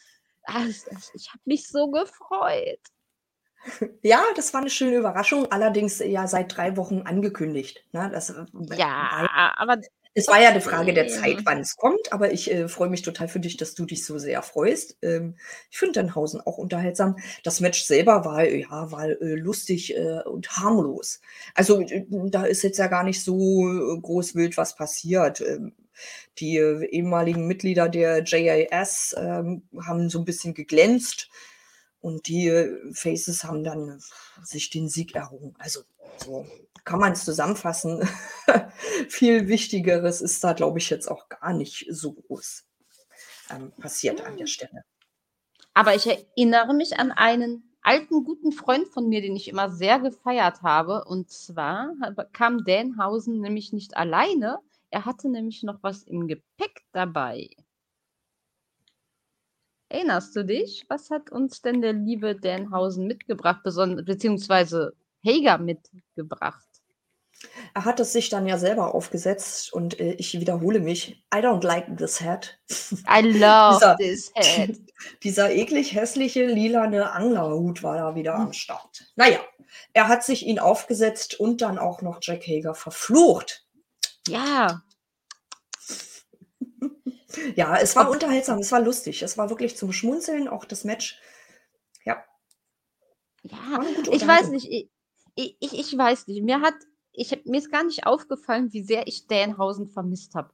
[0.45, 2.81] Ah, es ich habe mich so gefreut.
[4.03, 8.11] Ja, das war 'ne schöne Überraschung, allerdings ja seit 3 Wochen angekündigt, ne?
[8.13, 9.81] Das, äh, Ja, aber
[10.15, 13.01] Es war ja eine Frage der Zeit, wann es kommt, aber ich äh, freue mich
[13.01, 14.99] total für dich, dass du dich so sehr freust.
[15.01, 15.37] Ähm,
[15.71, 17.17] ich finde Denhausen auch unterhaltsam.
[17.45, 21.21] Das Match selber war, ja, war äh, lustig äh, und harmlos.
[21.55, 25.41] Also äh, da ist jetzt ja gar nicht so äh, groß wild was passiert.
[25.41, 25.73] Ähm,
[26.39, 31.31] die äh, ehemaligen Mitglieder der JAS ähm, haben so ein bisschen geglänzt
[32.01, 32.51] und die
[32.93, 34.01] Faces haben dann
[34.43, 35.55] sich den Sieg errungen.
[35.59, 35.83] Also
[36.19, 36.47] so
[36.85, 38.09] kann man es zusammenfassen.
[39.09, 42.65] Viel Wichtigeres ist da, glaube ich, jetzt auch gar nicht so groß
[43.51, 44.85] ähm, passiert an der Stelle.
[45.75, 50.01] Aber ich erinnere mich an einen alten guten Freund von mir, den ich immer sehr
[50.01, 51.05] gefeiert habe.
[51.05, 51.95] Und zwar
[52.33, 54.59] kam Danhausen nämlich nicht alleine.
[54.91, 57.51] Er hatte nämlich noch was im Gepäck dabei.
[59.89, 60.87] Erinnerst du dich?
[60.89, 66.67] Was hat uns denn der liebe Danhausen mitgebracht, beziehungsweise Hager mitgebracht?
[67.75, 71.25] Er hat es sich dann ja selber aufgesetzt und äh, ich wiederhole mich.
[71.35, 72.59] I don't like this hat.
[73.09, 74.71] I love dieser, this hat.
[75.23, 78.53] Dieser eklig hässliche lilane Anglerhut war da wieder am hm.
[78.53, 79.05] Start.
[79.17, 79.41] Naja,
[79.93, 83.67] er hat sich ihn aufgesetzt und dann auch noch Jack Hager verflucht.
[84.29, 84.83] Ja.
[87.57, 89.23] ja, es war unterhaltsam, es war lustig.
[89.23, 91.19] Es war wirklich zum Schmunzeln, auch das Match.
[92.05, 92.23] Ja.
[93.43, 93.81] Ja,
[94.11, 94.92] ich weiß nicht.
[95.35, 96.43] Ich, ich, ich weiß nicht.
[96.43, 96.75] Mir hat
[97.13, 100.51] ich, mir ist gar nicht aufgefallen, wie sehr ich Danhausen vermisst habe.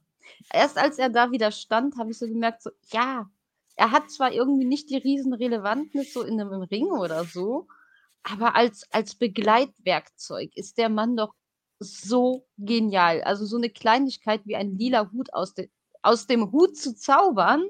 [0.53, 3.29] Erst als er da wieder stand, habe ich so gemerkt, so, ja,
[3.75, 7.67] er hat zwar irgendwie nicht die Riesenrelevantnis so in einem Ring oder so,
[8.23, 11.33] aber als, als Begleitwerkzeug ist der Mann doch
[11.79, 13.21] so genial.
[13.21, 15.69] Also so eine Kleinigkeit wie ein lila Hut aus, de,
[16.01, 17.65] aus dem Hut zu zaubern,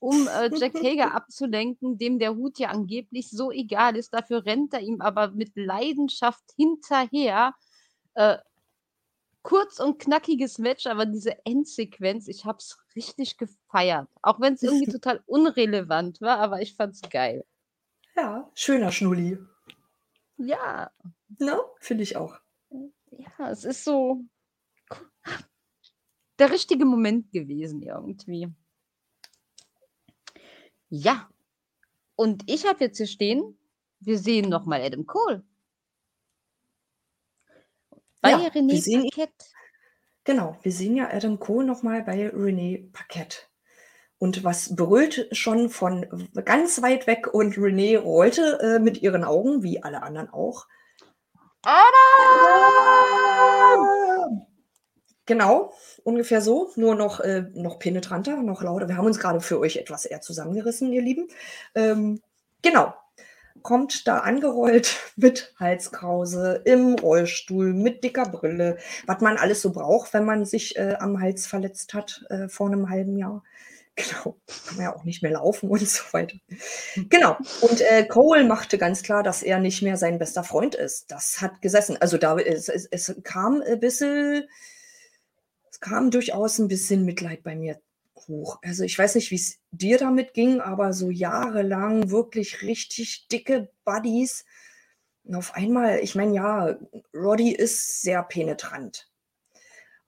[0.00, 4.12] um äh, Jack Hager abzulenken, dem der Hut ja angeblich so egal ist.
[4.12, 7.54] Dafür rennt er ihm aber mit Leidenschaft hinterher
[8.14, 8.38] äh,
[9.42, 14.08] kurz und knackiges Match, aber diese Endsequenz, ich habe es richtig gefeiert.
[14.22, 17.44] Auch wenn es irgendwie total unrelevant war, aber ich fand es geil.
[18.16, 19.38] Ja, schöner Schnulli.
[20.38, 20.90] Ja.
[21.38, 21.60] Ne?
[21.78, 22.38] Finde ich auch.
[23.10, 24.24] Ja, es ist so
[26.38, 28.48] der richtige Moment gewesen irgendwie.
[30.90, 31.30] Ja.
[32.16, 33.56] Und ich habe jetzt hier stehen,
[34.00, 35.42] wir sehen nochmal Adam Cole.
[38.20, 39.46] Bei ja, René sehen, Paquette.
[40.24, 43.38] Genau, wir sehen ja Adam Cole nochmal bei René Paquette.
[44.18, 49.62] Und was brüllt schon von ganz weit weg und René rollte äh, mit ihren Augen,
[49.62, 50.66] wie alle anderen auch.
[51.62, 51.80] Adam!
[55.30, 58.88] Genau, ungefähr so, nur noch, äh, noch penetranter, noch lauter.
[58.88, 61.28] Wir haben uns gerade für euch etwas eher zusammengerissen, ihr Lieben.
[61.76, 62.20] Ähm,
[62.62, 62.92] genau,
[63.62, 70.12] kommt da angerollt mit Halskrause, im Rollstuhl, mit dicker Brille, was man alles so braucht,
[70.14, 73.44] wenn man sich äh, am Hals verletzt hat äh, vor einem halben Jahr.
[73.96, 76.38] Genau, kann man ja auch nicht mehr laufen und so weiter.
[77.08, 81.10] Genau, und äh, Cole machte ganz klar, dass er nicht mehr sein bester Freund ist.
[81.10, 81.98] Das hat gesessen.
[82.00, 84.44] Also da es, es, es kam ein bisschen,
[85.80, 87.80] kam durchaus ein bisschen Mitleid bei mir
[88.28, 88.58] hoch.
[88.62, 93.70] Also ich weiß nicht, wie es dir damit ging, aber so jahrelang wirklich richtig dicke
[93.84, 94.44] Buddies.
[95.24, 96.76] Und auf einmal, ich meine, ja,
[97.14, 99.10] Roddy ist sehr penetrant.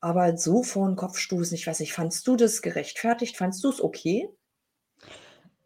[0.01, 3.37] Aber so vor den Kopf stoßen, ich weiß nicht, fandst du das gerechtfertigt?
[3.37, 4.29] Fandst du es okay?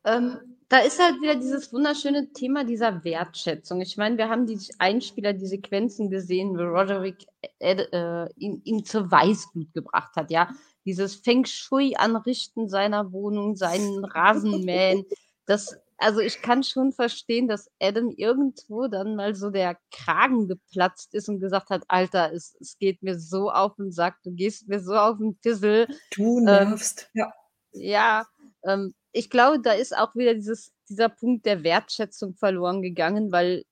[0.05, 3.81] Ähm, da ist halt wieder dieses wunderschöne Thema dieser Wertschätzung.
[3.81, 7.27] Ich meine, wir haben die Einspieler, die Sequenzen gesehen, wo Roderick
[7.59, 10.51] äh, äh, ihn, ihn zur Weißglut gebracht hat, ja
[10.87, 15.05] dieses Feng Shui anrichten seiner Wohnung, seinen Rasenmähen.
[15.45, 21.13] Das, also ich kann schon verstehen, dass Adam irgendwo dann mal so der Kragen geplatzt
[21.13, 24.69] ist und gesagt hat, Alter, es, es geht mir so auf den Sack, du gehst
[24.69, 25.89] mir so auf den Pissel.
[26.15, 27.33] Du nervst, ähm, ja.
[27.73, 28.27] Ja,
[28.65, 33.65] ähm, ich glaube, da ist auch wieder dieses, dieser Punkt der Wertschätzung verloren gegangen, weil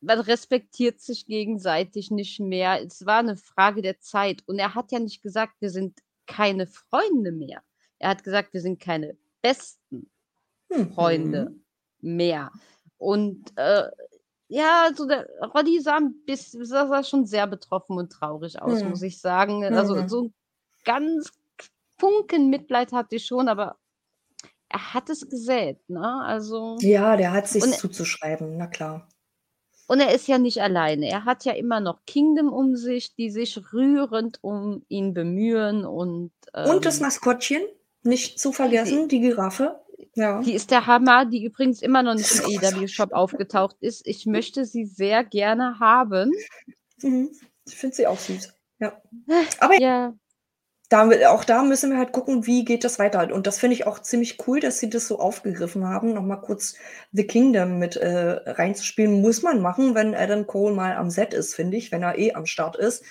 [0.00, 2.80] man respektiert sich gegenseitig nicht mehr.
[2.80, 4.44] Es war eine Frage der Zeit.
[4.46, 7.62] Und er hat ja nicht gesagt, wir sind keine Freunde mehr.
[7.98, 10.08] Er hat gesagt, wir sind keine besten
[10.94, 11.56] Freunde
[12.00, 12.16] mhm.
[12.16, 12.52] mehr.
[12.96, 13.88] Und äh,
[14.46, 18.90] ja, also der Roddy sah, bis, sah schon sehr betroffen und traurig aus, mhm.
[18.90, 19.64] muss ich sagen.
[19.64, 20.08] Also mhm.
[20.08, 20.34] so ein
[20.84, 21.32] ganz
[21.98, 23.76] Funken Mitleid hatte ich schon, aber
[24.74, 26.20] er hat es gesät, ne?
[26.24, 26.76] Also.
[26.80, 29.08] Ja, der hat sich zuzuschreiben, na klar.
[29.86, 31.08] Und er ist ja nicht alleine.
[31.08, 36.32] Er hat ja immer noch Kingdom um sich, die sich rührend um ihn bemühen und.
[36.54, 37.62] Ähm, und das ähm, Maskottchen,
[38.02, 39.80] nicht zu vergessen, die, die Giraffe.
[40.16, 40.42] Ja.
[40.42, 44.06] Die ist der Hammer, die übrigens immer noch nicht im EW-Shop aufgetaucht ist.
[44.06, 46.32] Ich möchte sie sehr gerne haben.
[47.00, 47.30] Mhm.
[47.66, 48.52] Ich finde sie auch süß.
[48.80, 49.00] Ja.
[49.60, 50.14] Aber ja.
[50.88, 53.32] Da, auch da müssen wir halt gucken, wie geht das weiter.
[53.34, 56.12] Und das finde ich auch ziemlich cool, dass sie das so aufgegriffen haben.
[56.12, 56.74] Nochmal kurz
[57.12, 61.54] The Kingdom mit äh, reinzuspielen, muss man machen, wenn Adam Cole mal am Set ist,
[61.54, 63.04] finde ich, wenn er eh am Start ist.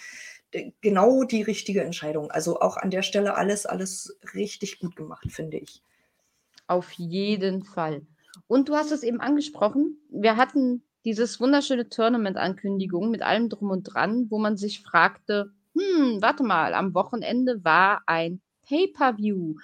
[0.81, 2.29] Genau die richtige Entscheidung.
[2.29, 5.81] Also auch an der Stelle alles, alles richtig gut gemacht, finde ich.
[6.67, 8.03] Auf jeden Fall.
[8.47, 9.97] Und du hast es eben angesprochen.
[10.09, 16.21] Wir hatten dieses wunderschöne Tournament-Ankündigung mit allem drum und dran, wo man sich fragte, hm,
[16.21, 19.55] warte mal, am Wochenende war ein Pay-per-View.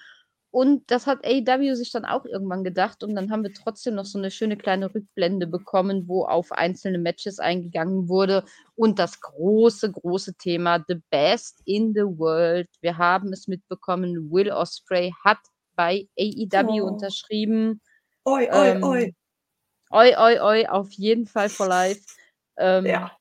[0.52, 3.04] Und das hat AEW sich dann auch irgendwann gedacht.
[3.04, 6.98] Und dann haben wir trotzdem noch so eine schöne kleine Rückblende bekommen, wo auf einzelne
[6.98, 8.44] Matches eingegangen wurde.
[8.76, 12.68] Und das große, große Thema, The Best in the World.
[12.82, 15.38] Wir haben es mitbekommen, Will Osprey hat
[15.76, 16.88] bei AEW oh.
[16.88, 17.80] unterschrieben.
[18.26, 19.16] Oi, oi, ähm, oi.
[19.92, 22.02] Oi, oi, oi, auf jeden Fall for life.
[22.58, 23.12] Ähm, ja.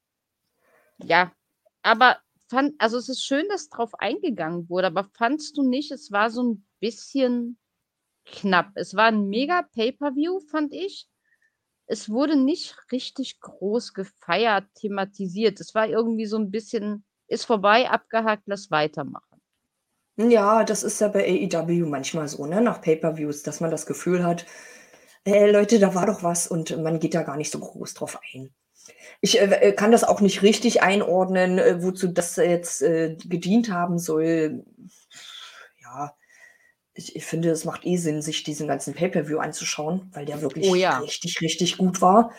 [1.02, 1.32] Ja,
[1.82, 6.10] aber fand, also es ist schön, dass drauf eingegangen wurde, aber fandst du nicht, es
[6.12, 7.58] war so ein bisschen
[8.24, 8.72] knapp.
[8.74, 11.08] Es war ein mega Pay-per-View, fand ich.
[11.86, 15.60] Es wurde nicht richtig groß gefeiert, thematisiert.
[15.60, 19.40] Es war irgendwie so ein bisschen, ist vorbei, abgehakt, lass weitermachen.
[20.16, 22.60] Ja, das ist ja bei AEW manchmal so, ne?
[22.60, 24.44] Nach Pay-per-Views, dass man das Gefühl hat,
[25.24, 28.18] äh, Leute, da war doch was und man geht da gar nicht so groß drauf
[28.34, 28.52] ein.
[29.20, 33.70] Ich äh, äh, kann das auch nicht richtig einordnen, äh, wozu das jetzt äh, gedient
[33.70, 34.64] haben soll.
[35.82, 36.14] Ja,
[36.94, 40.68] ich, ich, finde, es macht eh Sinn, sich diesen ganzen Pay-Per-View anzuschauen, weil der wirklich
[40.68, 40.98] oh, ja.
[40.98, 42.32] richtig, richtig gut war.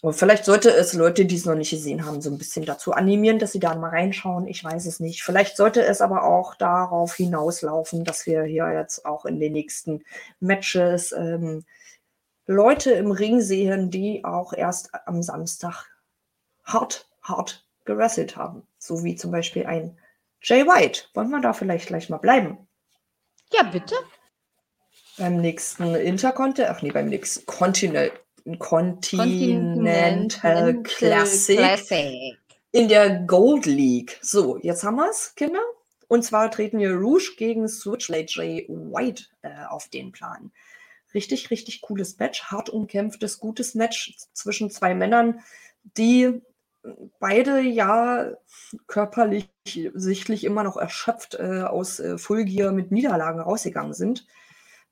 [0.00, 2.92] Und vielleicht sollte es Leute, die es noch nicht gesehen haben, so ein bisschen dazu
[2.92, 4.46] animieren, dass sie da mal reinschauen.
[4.46, 5.24] Ich weiß es nicht.
[5.24, 10.04] Vielleicht sollte es aber auch darauf hinauslaufen, dass wir hier jetzt auch in den nächsten
[10.38, 11.64] Matches ähm,
[12.48, 15.84] Leute im Ring sehen, die auch erst am Samstag
[16.64, 18.66] hart, hart gewrestelt haben.
[18.78, 19.98] So wie zum Beispiel ein
[20.40, 21.02] Jay White.
[21.12, 22.66] Wollen wir da vielleicht gleich mal bleiben?
[23.52, 23.94] Ja, bitte.
[25.18, 28.12] Beim nächsten Intercontinental, ach nee, beim nächsten Continental,
[28.58, 32.38] Continental Classic, Classic
[32.72, 34.18] in der Gold League.
[34.22, 35.60] So, jetzt haben wir es, Kinder.
[36.06, 40.50] Und zwar treten wir Rouge gegen Switchblade Jay White äh, auf den Plan
[41.14, 45.40] richtig, richtig cooles Match, hart umkämpftes, gutes Match zwischen zwei Männern,
[45.82, 46.40] die
[47.18, 48.32] beide ja
[48.86, 49.50] körperlich
[49.94, 54.26] sichtlich immer noch erschöpft äh, aus äh, Fulgier mit Niederlagen rausgegangen sind.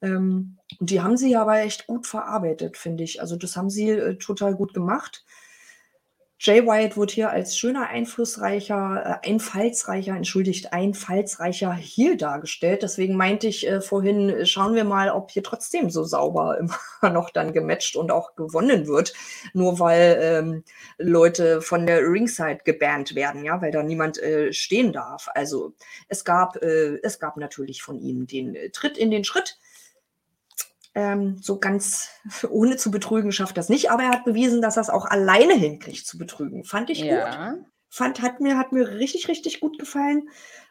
[0.03, 3.21] Ähm, und die haben sie aber echt gut verarbeitet, finde ich.
[3.21, 5.25] Also das haben sie äh, total gut gemacht.
[6.38, 12.83] Jay White wird hier als schöner, einflussreicher, äh, einfallsreicher, entschuldigt, einfallsreicher Heel dargestellt.
[12.83, 16.59] Deswegen meinte ich äh, vorhin, äh, schauen wir mal, ob hier trotzdem so sauber
[17.01, 19.14] immer noch dann gematcht und auch gewonnen wird.
[19.55, 20.64] Nur weil ähm,
[20.99, 25.29] Leute von der Ringside gebannt werden, ja, weil da niemand äh, stehen darf.
[25.35, 25.72] Also
[26.09, 29.59] es gab, äh, es gab natürlich von ihm den äh, Tritt in den Schritt
[30.97, 32.09] ähm, so ganz
[32.51, 35.55] ohne zu betrügen schafft das nicht, aber er hat bewiesen, dass er es auch alleine
[35.55, 36.65] hinkriegt zu betrügen.
[36.65, 37.53] Fand ich ja.
[37.53, 37.65] gut.
[37.89, 40.29] Fand, hat mir, hat mir richtig, richtig gut gefallen.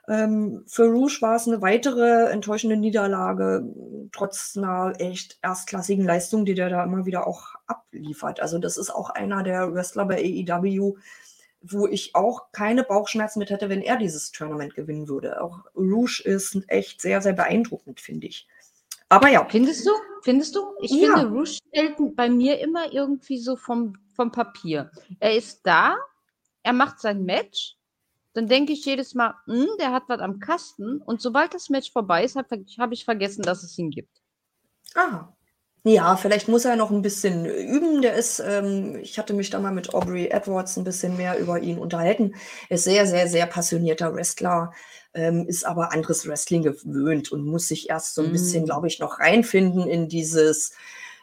[0.08, 3.64] Ähm, für Rouge war es eine weitere enttäuschende Niederlage,
[4.12, 8.42] trotz einer echt erstklassigen Leistung, die der da immer wieder auch abliefert.
[8.42, 10.98] Also, das ist auch einer der Wrestler bei AEW,
[11.62, 15.42] wo ich auch keine Bauchschmerzen mit hätte, wenn er dieses Tournament gewinnen würde.
[15.42, 18.48] Auch Rouge ist echt sehr, sehr beeindruckend, finde ich.
[19.10, 19.46] Aber ja.
[19.50, 19.92] Findest du?
[20.24, 20.74] Findest du?
[20.82, 21.18] Ich ja.
[21.18, 24.92] finde Rush stellt bei mir immer irgendwie so vom, vom Papier.
[25.20, 25.96] Er ist da,
[26.64, 27.78] er macht sein Match,
[28.34, 31.02] dann denke ich jedes Mal, hm, der hat was am Kasten.
[31.02, 34.22] Und sobald das Match vorbei ist, habe hab ich vergessen, dass es ihn gibt.
[34.94, 35.30] Ah.
[35.88, 38.02] Ja, vielleicht muss er noch ein bisschen üben.
[38.02, 41.60] Der ist, ähm, ich hatte mich da mal mit Aubrey Edwards ein bisschen mehr über
[41.60, 42.34] ihn unterhalten.
[42.70, 44.74] Er ist sehr, sehr, sehr passionierter Wrestler
[45.16, 48.34] ähm, ist aber anderes Wrestling gewöhnt und muss sich erst so ein mm.
[48.34, 50.74] bisschen, glaube ich, noch reinfinden in dieses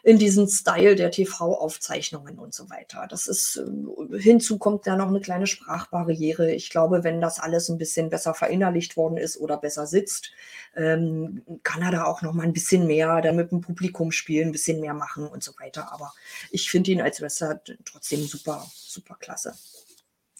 [0.05, 3.07] in diesen Style der TV-Aufzeichnungen und so weiter.
[3.09, 6.51] Das ist, äh, hinzu kommt da noch eine kleine Sprachbarriere.
[6.51, 10.31] Ich glaube, wenn das alles ein bisschen besser verinnerlicht worden ist oder besser sitzt,
[10.75, 14.51] ähm, kann er da auch noch mal ein bisschen mehr mit dem Publikum spielen, ein
[14.51, 15.93] bisschen mehr machen und so weiter.
[15.93, 16.13] Aber
[16.51, 19.53] ich finde ihn als Wrestler trotzdem super, super klasse.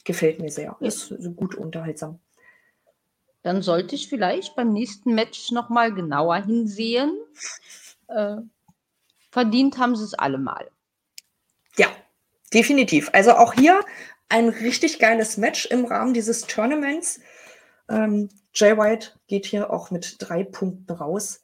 [0.04, 0.76] Gefällt mir sehr.
[0.82, 2.20] Ist gut unterhaltsam.
[3.44, 7.18] Dann sollte ich vielleicht beim nächsten Match nochmal genauer hinsehen.
[8.08, 8.38] Äh,
[9.32, 10.70] verdient haben sie es alle mal.
[11.78, 11.88] Ja,
[12.54, 13.10] definitiv.
[13.14, 13.82] Also auch hier
[14.30, 17.20] ein richtig geiles Match im Rahmen dieses Tournaments.
[17.90, 21.43] Ähm, Jay White geht hier auch mit drei Punkten raus.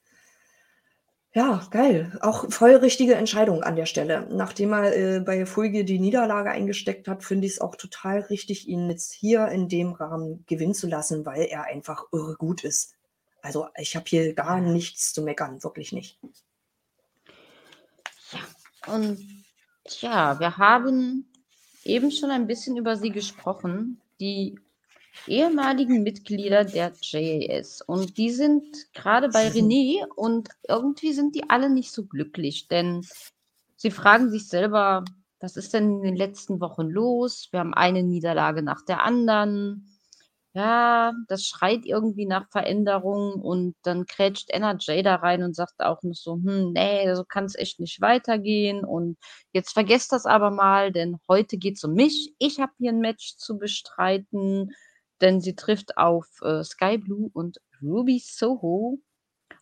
[1.40, 2.20] Ja, geil.
[2.20, 4.28] Auch voll richtige Entscheidung an der Stelle.
[4.30, 8.68] Nachdem er, äh, bei Fulgier die Niederlage eingesteckt hat, finde ich es auch total richtig,
[8.68, 12.96] ihn jetzt hier in dem Rahmen gewinnen zu lassen, weil er einfach irre gut ist.
[13.42, 16.20] Also, ich habe hier gar nichts zu meckern, wirklich nicht.
[18.34, 19.26] Ja, und
[19.86, 21.26] tja, wir haben
[21.86, 24.60] eben schon ein bisschen über sie gesprochen, die
[25.28, 27.82] ehemaligen Mitglieder der JAS.
[27.82, 33.06] Und die sind gerade bei René und irgendwie sind die alle nicht so glücklich, denn
[33.76, 35.04] sie fragen sich selber,
[35.40, 37.48] was ist denn in den letzten Wochen los?
[37.52, 39.86] Wir haben eine Niederlage nach der anderen.
[40.54, 46.02] Ja, das schreit irgendwie nach Veränderung und dann krätscht NRJ da rein und sagt auch
[46.02, 49.18] noch so, hm, nee, so kann es echt nicht weitergehen und
[49.54, 52.34] jetzt vergesst das aber mal, denn heute geht es um mich.
[52.40, 54.72] Ich habe hier ein Match zu bestreiten
[55.22, 59.00] denn sie trifft auf äh, Sky Blue und Ruby Soho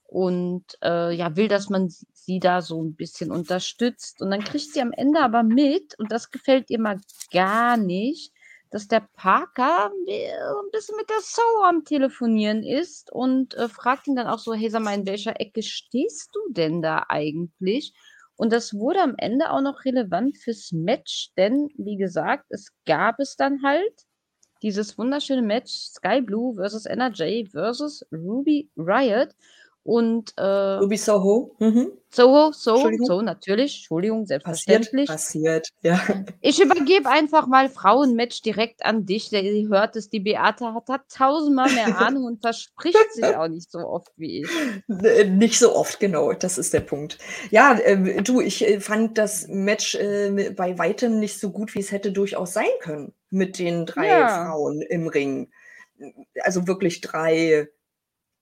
[0.08, 4.22] und äh, ja, will, dass man sie da so ein bisschen unterstützt.
[4.22, 7.00] Und dann kriegt sie am Ende aber mit, und das gefällt ihr mal
[7.32, 8.34] gar nicht,
[8.70, 14.15] dass der Parker ein bisschen mit der Soho am Telefonieren ist und äh, fragt ihn
[14.15, 17.93] dann auch so, hey, sag mal, in welcher Ecke stehst du denn da eigentlich?
[18.36, 23.20] Und das wurde am Ende auch noch relevant fürs Match, denn wie gesagt, es gab
[23.20, 24.04] es dann halt
[24.62, 29.36] dieses wunderschöne Match Sky Blue versus NRJ versus Ruby Riot.
[29.88, 31.56] Und äh, Ruby Soho.
[31.60, 31.93] Mhm.
[32.10, 33.78] Soho, Soho, so natürlich.
[33.78, 35.08] Entschuldigung, selbstverständlich.
[35.08, 36.26] Passiert, passiert, ja.
[36.41, 39.30] Ich übergebe einfach mal Frauenmatch direkt an dich.
[39.30, 43.72] Der hört es, die Beate hat, hat tausendmal mehr Ahnung und verspricht sich auch nicht
[43.72, 44.50] so oft wie ich.
[45.30, 47.17] Nicht so oft, genau, das ist der Punkt.
[47.50, 51.80] Ja, äh, du, ich äh, fand das Match äh, bei weitem nicht so gut, wie
[51.80, 54.46] es hätte durchaus sein können mit den drei ja.
[54.46, 55.52] Frauen im Ring.
[56.42, 57.68] Also wirklich drei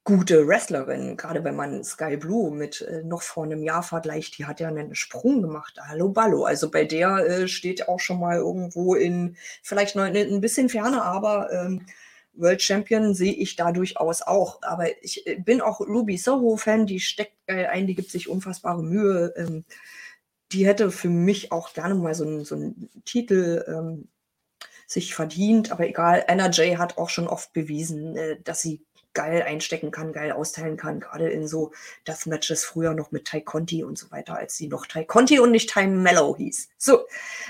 [0.06, 4.46] gute Wrestlerin, gerade wenn man Sky Blue mit äh, noch vor einem Jahr vergleicht, die
[4.46, 5.80] hat ja einen Sprung gemacht.
[5.82, 6.46] Hallo Ballo.
[6.46, 11.02] Also bei der äh, steht auch schon mal irgendwo in, vielleicht noch ein bisschen ferne,
[11.02, 11.88] aber ähm,
[12.36, 14.62] World Champion sehe ich da durchaus auch.
[14.62, 18.84] Aber ich äh, bin auch Ruby Soho-Fan, die steckt geil ein, die gibt sich unfassbare
[18.84, 19.34] Mühe.
[19.36, 19.66] Ähm,
[20.52, 24.08] die hätte für mich auch gerne mal so einen, so einen Titel ähm,
[24.88, 26.24] sich verdient, aber egal.
[26.28, 28.82] Anna Jay hat auch schon oft bewiesen, äh, dass sie
[29.16, 31.72] geil einstecken kann, geil austeilen kann, gerade in so
[32.08, 35.52] Deathmatches früher noch mit Ty Conti und so weiter, als sie noch Ty Conti und
[35.52, 36.70] nicht Ty Mellow hieß.
[36.78, 37.08] So,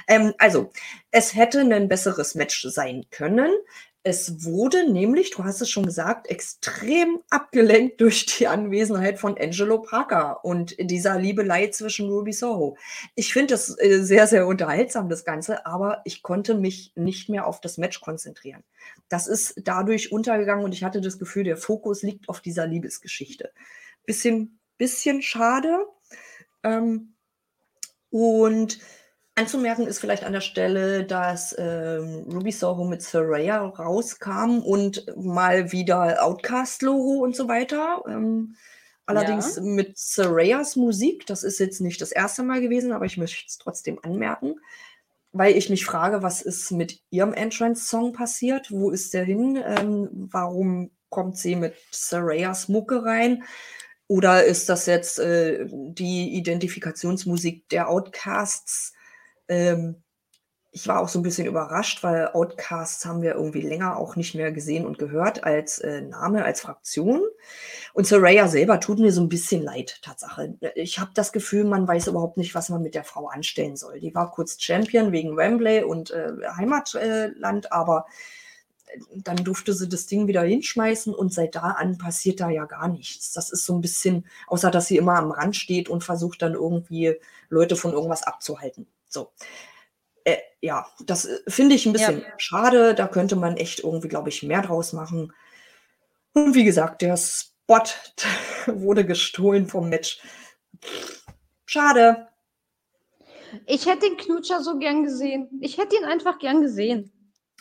[0.08, 0.72] ähm, also,
[1.12, 3.52] es hätte ein besseres Match sein können.
[4.08, 9.82] Es wurde nämlich, du hast es schon gesagt, extrem abgelenkt durch die Anwesenheit von Angelo
[9.82, 12.78] Parker und dieser Liebelei zwischen Ruby Soho.
[13.16, 17.48] Ich finde das äh, sehr, sehr unterhaltsam, das Ganze, aber ich konnte mich nicht mehr
[17.48, 18.64] auf das Match konzentrieren.
[19.10, 23.54] Das ist dadurch untergegangen und ich hatte das Gefühl, der Fokus liegt auf dieser Liebesgeschichte.
[24.06, 25.84] Bisschen, bisschen schade.
[26.62, 27.16] Ähm,
[28.12, 28.78] und
[29.38, 35.74] Anzumerken ist vielleicht an der Stelle, dass ähm, Ruby Soho mit Soraya rauskam und mal
[35.74, 38.02] wieder Outcast-Logo und so weiter.
[38.08, 38.56] Ähm,
[39.06, 39.62] allerdings ja.
[39.62, 43.58] mit Sorayas Musik, das ist jetzt nicht das erste Mal gewesen, aber ich möchte es
[43.58, 44.56] trotzdem anmerken,
[45.34, 48.72] weil ich mich frage, was ist mit ihrem Entrance-Song passiert?
[48.72, 49.62] Wo ist der hin?
[49.62, 53.44] Ähm, warum kommt sie mit Sorayas Mucke rein?
[54.08, 58.95] Oder ist das jetzt äh, die Identifikationsmusik der Outcasts?
[59.48, 60.04] Ähm,
[60.76, 64.36] ich war auch so ein bisschen überrascht, weil Outcasts haben wir irgendwie länger auch nicht
[64.36, 67.22] mehr gesehen und gehört als äh, Name, als Fraktion.
[67.94, 70.58] Und Soraya selber tut mir so ein bisschen leid, Tatsache.
[70.76, 74.02] Ich habe das Gefühl, man weiß überhaupt nicht, was man mit der Frau anstellen soll.
[74.02, 78.06] Die war kurz Champion wegen Wembley und äh, Heimatland, aber
[78.88, 82.66] äh, dann durfte sie das Ding wieder hinschmeißen und seit da an passiert da ja
[82.66, 83.32] gar nichts.
[83.32, 86.54] Das ist so ein bisschen, außer dass sie immer am Rand steht und versucht dann
[86.54, 87.16] irgendwie
[87.48, 88.88] Leute von irgendwas abzuhalten.
[89.16, 89.32] So.
[90.26, 92.28] Äh, ja, das äh, finde ich ein bisschen ja.
[92.38, 92.94] schade.
[92.94, 95.34] Da könnte man echt irgendwie, glaube ich, mehr draus machen.
[96.34, 97.84] Und wie gesagt, der Spot
[98.68, 100.22] wurde gestohlen vom Match.
[101.66, 102.28] Schade.
[103.66, 105.50] Ich hätte den Knutscher so gern gesehen.
[105.62, 107.12] Ich hätte ihn einfach gern gesehen.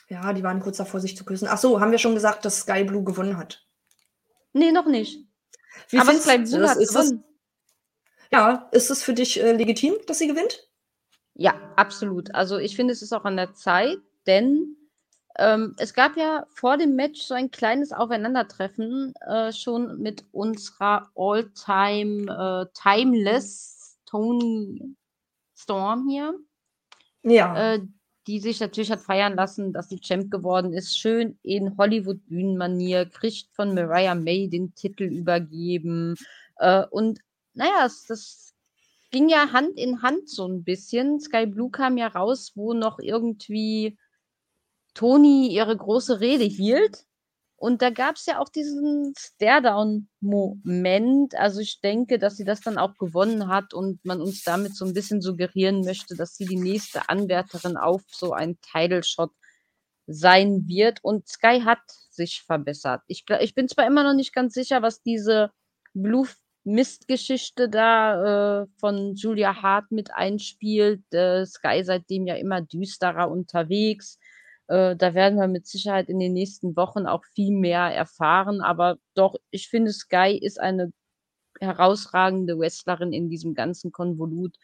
[0.09, 1.47] Ja, die waren kurz davor, sich zu küssen.
[1.49, 3.65] Ach so, haben wir schon gesagt, dass Sky Blue gewonnen hat?
[4.53, 5.25] Nee, noch nicht.
[5.89, 7.23] Wie Aber Sky Blue hat gewonnen.
[7.23, 10.69] Das, ja, ist es für dich äh, legitim, dass sie gewinnt?
[11.35, 12.35] Ja, absolut.
[12.35, 14.77] Also ich finde, es ist auch an der Zeit, denn
[15.37, 21.11] ähm, es gab ja vor dem Match so ein kleines Aufeinandertreffen äh, schon mit unserer
[21.17, 24.95] All-Time äh, Timeless Tony
[25.57, 26.39] Storm hier.
[27.23, 27.75] Ja.
[27.75, 27.81] Äh,
[28.27, 30.99] die sich natürlich hat feiern lassen, dass sie Champ geworden ist.
[30.99, 36.15] Schön in Hollywood-Bühnenmanier, kriegt von Mariah May den Titel übergeben.
[36.57, 37.19] Äh, und
[37.53, 38.54] naja, es, das
[39.15, 41.21] ging ja Hand in Hand so ein bisschen.
[41.21, 43.97] Sky Blue kam ja raus, wo noch irgendwie
[44.93, 47.07] Toni ihre große Rede hielt.
[47.55, 51.37] Und da gab es ja auch diesen Stare-Down-Moment.
[51.37, 54.85] Also ich denke, dass sie das dann auch gewonnen hat und man uns damit so
[54.85, 59.31] ein bisschen suggerieren möchte, dass sie die nächste Anwärterin auf so einen Title-Shot
[60.09, 61.05] sein wird.
[61.05, 61.79] Und Sky hat
[62.11, 63.03] sich verbessert.
[63.07, 65.53] Ich, ich bin zwar immer noch nicht ganz sicher, was diese
[65.93, 66.27] Blue
[66.65, 71.03] Mist-Geschichte da äh, von Julia Hart mit einspielt.
[71.13, 74.19] Äh, Sky seitdem ja immer düsterer unterwegs.
[74.69, 78.63] Äh, da werden wir mit Sicherheit in den nächsten Wochen auch viel mehr erfahren.
[78.63, 80.93] Aber doch, ich finde, Sky ist eine
[81.61, 84.57] herausragende Wrestlerin in diesem ganzen Konvolut.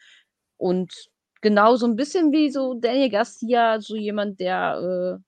[0.57, 0.93] Und
[1.41, 5.23] genau so ein bisschen wie so Daniel Garcia, so jemand, der äh,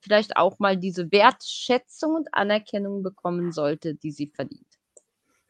[0.00, 4.73] vielleicht auch mal diese Wertschätzung und Anerkennung bekommen sollte, die sie verdient.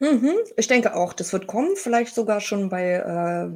[0.05, 3.49] Mhm, ich denke auch, das wird kommen, vielleicht sogar schon bei äh,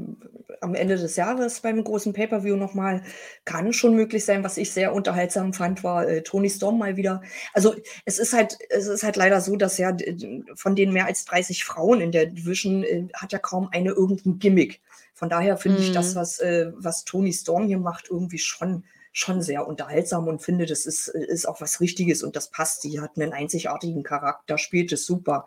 [0.61, 3.03] am Ende des Jahres beim großen Pay-per-View noch mal.
[3.45, 4.43] Kann schon möglich sein.
[4.43, 7.21] Was ich sehr unterhaltsam fand, war, äh, Toni Storm mal wieder.
[7.53, 7.75] Also,
[8.05, 9.95] es ist halt es ist halt leider so, dass ja
[10.55, 14.39] von den mehr als 30 Frauen in der Division, äh, hat ja kaum eine irgendein
[14.39, 14.81] Gimmick.
[15.13, 16.19] Von daher finde ich das, mhm.
[16.19, 20.85] was äh, was Toni Storm hier macht, irgendwie schon schon sehr unterhaltsam und finde, das
[20.85, 22.81] ist ist auch was Richtiges und das passt.
[22.81, 25.45] Sie hat einen einzigartigen Charakter, spielt es super.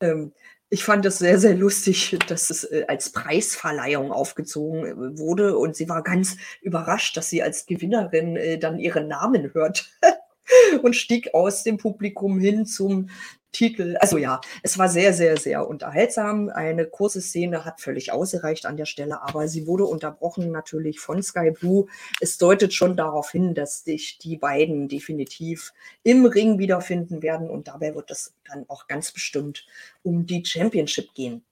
[0.00, 0.32] Ähm,
[0.72, 5.74] ich fand es sehr, sehr lustig, dass es äh, als Preisverleihung aufgezogen äh, wurde und
[5.74, 9.90] sie war ganz überrascht, dass sie als Gewinnerin äh, dann ihren Namen hört
[10.82, 13.10] und stieg aus dem Publikum hin zum
[13.52, 13.96] Titel.
[14.00, 16.48] Also ja, es war sehr, sehr, sehr unterhaltsam.
[16.48, 21.22] Eine kurze Szene hat völlig ausgereicht an der Stelle, aber sie wurde unterbrochen natürlich von
[21.22, 21.86] Sky Blue.
[22.20, 25.72] Es deutet schon darauf hin, dass sich die beiden definitiv
[26.02, 29.66] im Ring wiederfinden werden und dabei wird es dann auch ganz bestimmt
[30.02, 31.44] um die Championship gehen.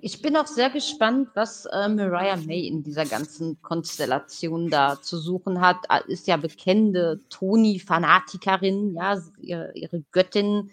[0.00, 5.18] Ich bin auch sehr gespannt, was äh, Mariah May in dieser ganzen Konstellation da zu
[5.18, 5.76] suchen hat.
[6.06, 10.70] Ist ja bekennende Toni-Fanatikerin, ja, ihre, ihre Göttin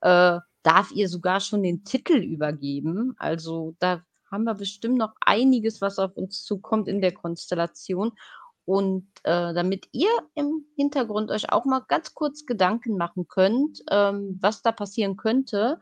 [0.00, 3.14] äh, darf ihr sogar schon den Titel übergeben.
[3.18, 8.12] Also da haben wir bestimmt noch einiges, was auf uns zukommt in der Konstellation.
[8.64, 14.38] Und äh, damit ihr im Hintergrund euch auch mal ganz kurz Gedanken machen könnt, ähm,
[14.42, 15.80] was da passieren könnte,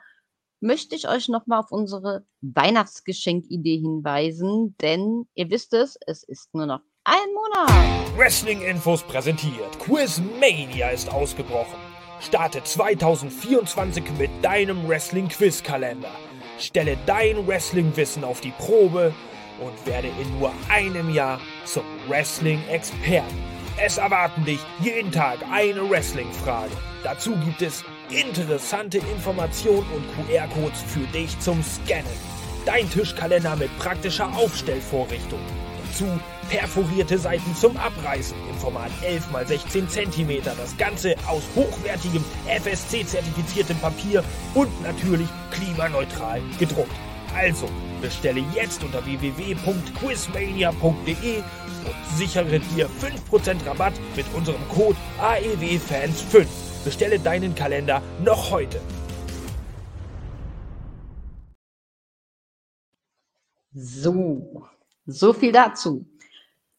[0.60, 6.66] möchte ich euch nochmal auf unsere Weihnachtsgeschenkidee hinweisen, denn ihr wisst es, es ist nur
[6.66, 8.16] noch ein Monat.
[8.16, 9.78] Wrestling Infos präsentiert.
[9.80, 11.85] Quizmania ist ausgebrochen.
[12.20, 16.10] Starte 2024 mit deinem Wrestling-Quiz-Kalender.
[16.58, 19.12] Stelle dein Wrestling-Wissen auf die Probe
[19.60, 23.36] und werde in nur einem Jahr zum Wrestling-Experten.
[23.78, 26.72] Es erwarten dich jeden Tag eine Wrestling-Frage.
[27.04, 32.06] Dazu gibt es interessante Informationen und QR-Codes für dich zum Scannen.
[32.64, 35.40] Dein Tischkalender mit praktischer Aufstellvorrichtung.
[35.86, 36.06] Dazu
[36.48, 40.42] perforierte Seiten zum Abreißen im Format 11 x 16 cm.
[40.44, 44.24] Das Ganze aus hochwertigem FSC-zertifiziertem Papier
[44.54, 46.92] und natürlich klimaneutral gedruckt.
[47.34, 47.68] Also
[48.00, 56.46] bestelle jetzt unter www.quizmania.de und sichere dir 5% Rabatt mit unserem Code AEWFans5.
[56.84, 58.80] Bestelle deinen Kalender noch heute.
[63.72, 64.66] So,
[65.04, 66.06] so viel dazu.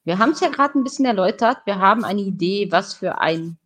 [0.08, 1.58] Wir haben es ja gerade ein bisschen erläutert.
[1.66, 3.58] Wir haben eine Idee, was für ein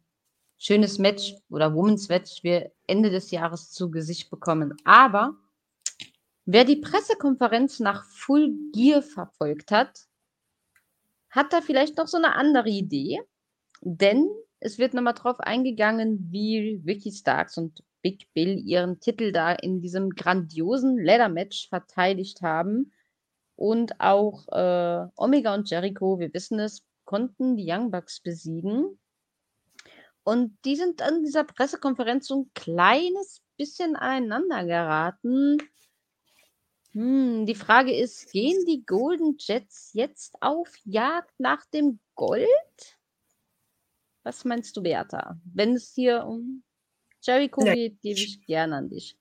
[0.57, 4.75] schönes Match oder Women's Match wir Ende des Jahres zu Gesicht bekommen.
[4.83, 5.35] Aber
[6.45, 10.07] wer die Pressekonferenz nach Full Gear verfolgt hat,
[11.29, 13.21] hat da vielleicht noch so eine andere Idee.
[13.81, 14.27] Denn
[14.59, 19.79] es wird nochmal drauf eingegangen, wie Vicky Starks und Big Bill ihren Titel da in
[19.79, 22.91] diesem grandiosen Leather-Match verteidigt haben.
[23.61, 28.99] Und auch äh, Omega und Jericho, wir wissen es, konnten die Young Bucks besiegen.
[30.23, 35.59] Und die sind an dieser Pressekonferenz so ein kleines bisschen aneinander geraten.
[36.93, 42.97] Hm, die Frage ist, gehen die Golden Jets jetzt auf Jagd nach dem Gold?
[44.23, 45.39] Was meinst du, Bertha?
[45.45, 46.63] Wenn es hier um
[47.21, 47.75] Jericho ja.
[47.75, 49.15] geht, gebe ich gerne an dich.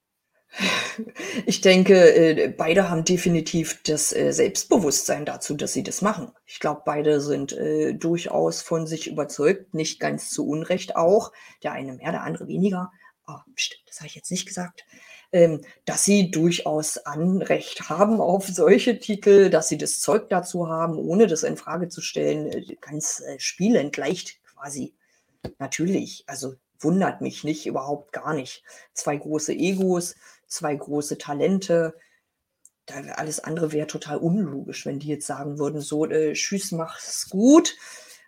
[1.47, 6.33] Ich denke, äh, beide haben definitiv das äh, Selbstbewusstsein dazu, dass sie das machen.
[6.47, 11.33] Ich glaube, beide sind äh, durchaus von sich überzeugt, nicht ganz zu Unrecht auch.
[11.63, 12.93] Der eine mehr, der andere weniger.
[13.27, 14.85] Oh, pst, das habe ich jetzt nicht gesagt.
[15.33, 20.99] Ähm, dass sie durchaus Anrecht haben auf solche Titel, dass sie das Zeug dazu haben,
[20.99, 24.95] ohne das in Frage zu stellen, ganz spielend leicht quasi.
[25.59, 28.65] Natürlich, also wundert mich nicht, überhaupt gar nicht.
[28.93, 30.17] Zwei große Egos,
[30.51, 31.95] zwei große Talente.
[33.15, 37.77] alles andere wäre total unlogisch, wenn die jetzt sagen würden, so, äh, tschüss, mach's gut.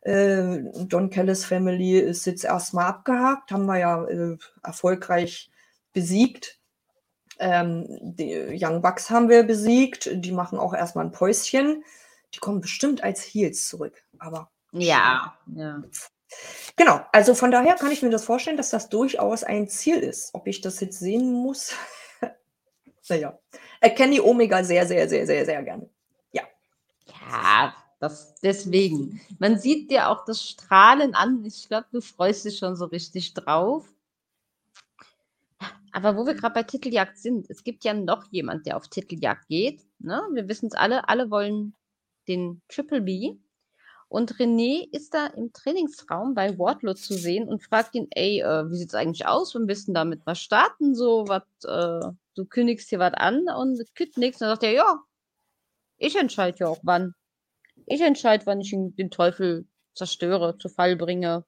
[0.03, 5.51] Äh, Don Kellis Family ist jetzt erstmal abgehakt, haben wir ja äh, erfolgreich
[5.93, 6.59] besiegt.
[7.39, 11.85] Ähm, die Young Bucks haben wir besiegt, die machen auch erstmal ein Päuschen.
[12.35, 14.51] Die kommen bestimmt als Heels zurück, aber.
[14.73, 15.83] Ja, ja.
[16.77, 20.31] Genau, also von daher kann ich mir das vorstellen, dass das durchaus ein Ziel ist.
[20.35, 21.75] Ob ich das jetzt sehen muss,
[23.09, 23.39] naja.
[23.81, 25.89] Erkenne die Omega sehr, sehr, sehr, sehr, sehr gerne.
[26.33, 26.43] Ja.
[27.31, 29.21] Ja, das deswegen.
[29.39, 31.45] Man sieht dir auch das Strahlen an.
[31.45, 33.89] Ich glaube, du freust dich schon so richtig drauf.
[35.93, 39.47] Aber wo wir gerade bei Titeljagd sind, es gibt ja noch jemand, der auf Titeljagd
[39.49, 39.83] geht.
[39.99, 40.23] Ne?
[40.33, 41.75] Wir wissen es alle, alle wollen
[42.29, 43.37] den Triple B.
[44.13, 48.71] Und René ist da im Trainingsraum bei Wardlow zu sehen und fragt ihn, ey, äh,
[48.71, 49.57] wie sieht's eigentlich aus?
[49.61, 50.95] Bist du damit was starten?
[50.95, 54.43] So, was, äh, du kündigst hier was an und es nichts.
[54.43, 55.01] Und dann sagt er, ja,
[55.97, 57.15] ich entscheide ja auch wann.
[57.87, 61.47] Ich entscheide, wann ich den Teufel zerstöre, zu Fall bringe.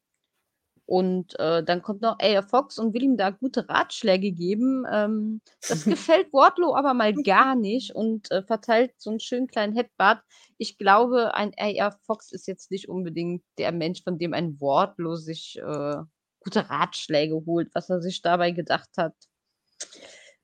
[0.86, 2.42] Und äh, dann kommt noch A.R.
[2.42, 4.84] Fox und will ihm da gute Ratschläge geben.
[4.90, 9.74] Ähm, das gefällt Wardlow aber mal gar nicht und äh, verteilt so einen schönen kleinen
[9.74, 10.18] Headbutt.
[10.58, 11.92] Ich glaube, ein A.R.
[12.06, 15.96] Fox ist jetzt nicht unbedingt der Mensch, von dem ein Wardlow sich äh,
[16.40, 19.14] gute Ratschläge holt, was er sich dabei gedacht hat.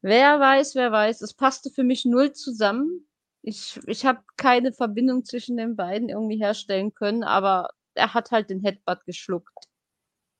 [0.03, 1.20] Wer weiß, wer weiß.
[1.20, 3.07] Es passte für mich null zusammen.
[3.43, 8.49] Ich, ich habe keine Verbindung zwischen den beiden irgendwie herstellen können, aber er hat halt
[8.49, 9.69] den Headbutt geschluckt.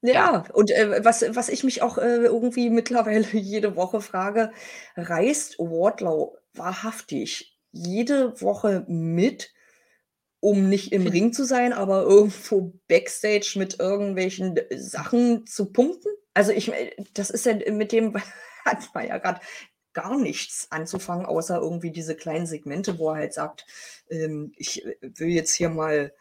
[0.03, 0.45] Ja, Ja.
[0.55, 4.51] und, äh, was was ich mich auch, äh, irgendwie mittlerweile jede Woche frage:
[4.97, 9.53] Reist Wardlow wahrhaftig jede Woche mit,
[10.41, 16.09] um nicht im Ring zu sein, aber irgendwo Backstage mit irgendwelchen Sachen zu punkten?
[16.35, 18.15] Also, ich äh, das ist ja mit dem
[18.65, 19.41] hat man ja gerade
[19.93, 23.67] gar nichts anzufangen, außer irgendwie diese kleinen Segmente, wo er halt sagt,
[24.11, 26.13] ähm: „Ich, äh, will jetzt hier mal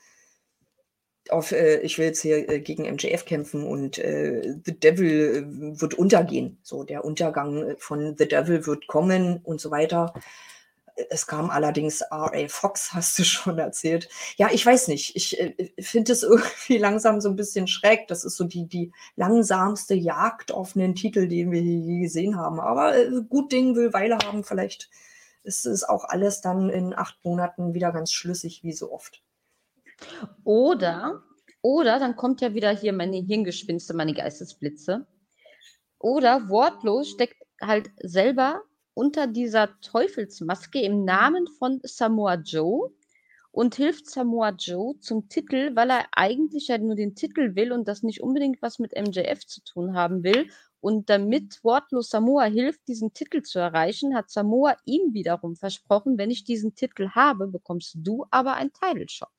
[1.31, 5.81] auf, äh, ich will jetzt hier äh, gegen MJF kämpfen und äh, The Devil äh,
[5.81, 6.57] wird untergehen.
[6.63, 10.13] So, der Untergang von The Devil wird kommen und so weiter.
[11.09, 12.47] Es kam allerdings R.A.
[12.49, 14.09] Fox, hast du schon erzählt.
[14.37, 15.15] Ja, ich weiß nicht.
[15.15, 18.07] Ich äh, finde es irgendwie langsam so ein bisschen schräg.
[18.07, 22.59] Das ist so die, die langsamste Jagd auf einen Titel, den wir je gesehen haben.
[22.59, 24.43] Aber äh, gut Ding will Weile haben.
[24.43, 24.89] Vielleicht
[25.43, 29.21] ist es auch alles dann in acht Monaten wieder ganz schlüssig, wie so oft.
[30.43, 31.23] Oder,
[31.61, 35.05] oder dann kommt ja wieder hier meine Hirngespinste, meine Geistesblitze.
[35.99, 38.61] Oder wortlos steckt halt selber
[38.93, 42.91] unter dieser Teufelsmaske im Namen von Samoa Joe
[43.51, 47.87] und hilft Samoa Joe zum Titel, weil er eigentlich ja nur den Titel will und
[47.87, 50.49] das nicht unbedingt was mit MJF zu tun haben will.
[50.81, 56.31] Und damit wortlos Samoa hilft, diesen Titel zu erreichen, hat Samoa ihm wiederum versprochen, wenn
[56.31, 59.29] ich diesen Titel habe, bekommst du aber ein Title Shot.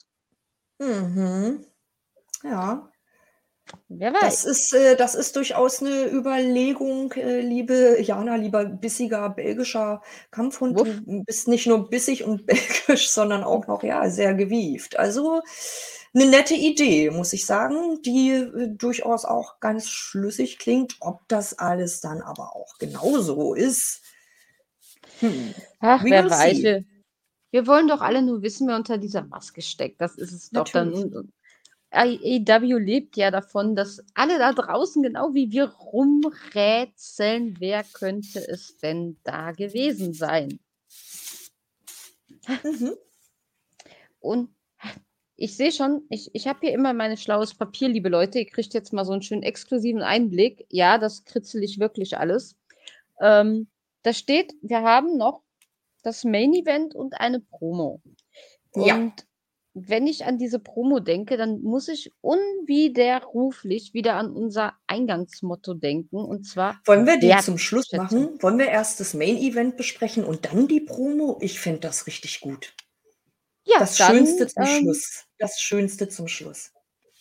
[0.80, 1.64] Mhm.
[2.44, 2.90] Ja.
[3.88, 4.44] Wer Das weiß.
[4.44, 10.78] ist, äh, das ist durchaus eine Überlegung, äh, liebe Jana, lieber bissiger belgischer Kampfhund.
[10.78, 10.88] Wuff.
[11.06, 12.46] Du bist nicht nur bissig und
[12.88, 14.98] belgisch, sondern auch noch, ja, sehr gewieft.
[14.98, 15.42] Also
[16.14, 20.96] eine nette Idee, muss ich sagen, die äh, durchaus auch ganz schlüssig klingt.
[21.00, 24.02] Ob das alles dann aber auch genauso ist,
[25.20, 26.66] hm, Ach, we wer weiß.
[27.50, 30.00] Wir, wollen doch alle nur wissen, wer unter dieser Maske steckt.
[30.00, 30.90] Das ist es doch dann.
[30.90, 31.04] Natürlich.
[31.06, 31.32] Und- und
[31.92, 38.76] AEW lebt ja davon, dass alle da draußen, genau wie wir, rumrätseln, wer könnte es
[38.78, 40.60] denn da gewesen sein.
[42.62, 42.94] Mhm.
[44.20, 44.50] Und
[45.36, 48.38] ich sehe schon, ich, ich habe hier immer mein schlaues Papier, liebe Leute.
[48.38, 50.66] Ihr kriegt jetzt mal so einen schönen exklusiven Einblick.
[50.68, 52.56] Ja, das kritzel ich wirklich alles.
[53.20, 53.66] Ähm,
[54.02, 55.42] da steht, wir haben noch
[56.02, 58.00] das Main Event und eine Promo.
[58.74, 58.96] Ja.
[58.96, 59.26] Und
[59.74, 66.16] wenn ich an diese Promo denke, dann muss ich unwiderruflich wieder an unser Eingangsmotto denken.
[66.16, 68.42] Und zwar, Wollen wir die zum Schluss machen?
[68.42, 71.38] Wollen wir erst das Main Event besprechen und dann die Promo?
[71.40, 72.74] Ich fände das richtig gut.
[73.64, 75.24] Ja, Das dann, Schönste zum ähm, Schluss.
[75.38, 76.72] Das Schönste zum Schluss.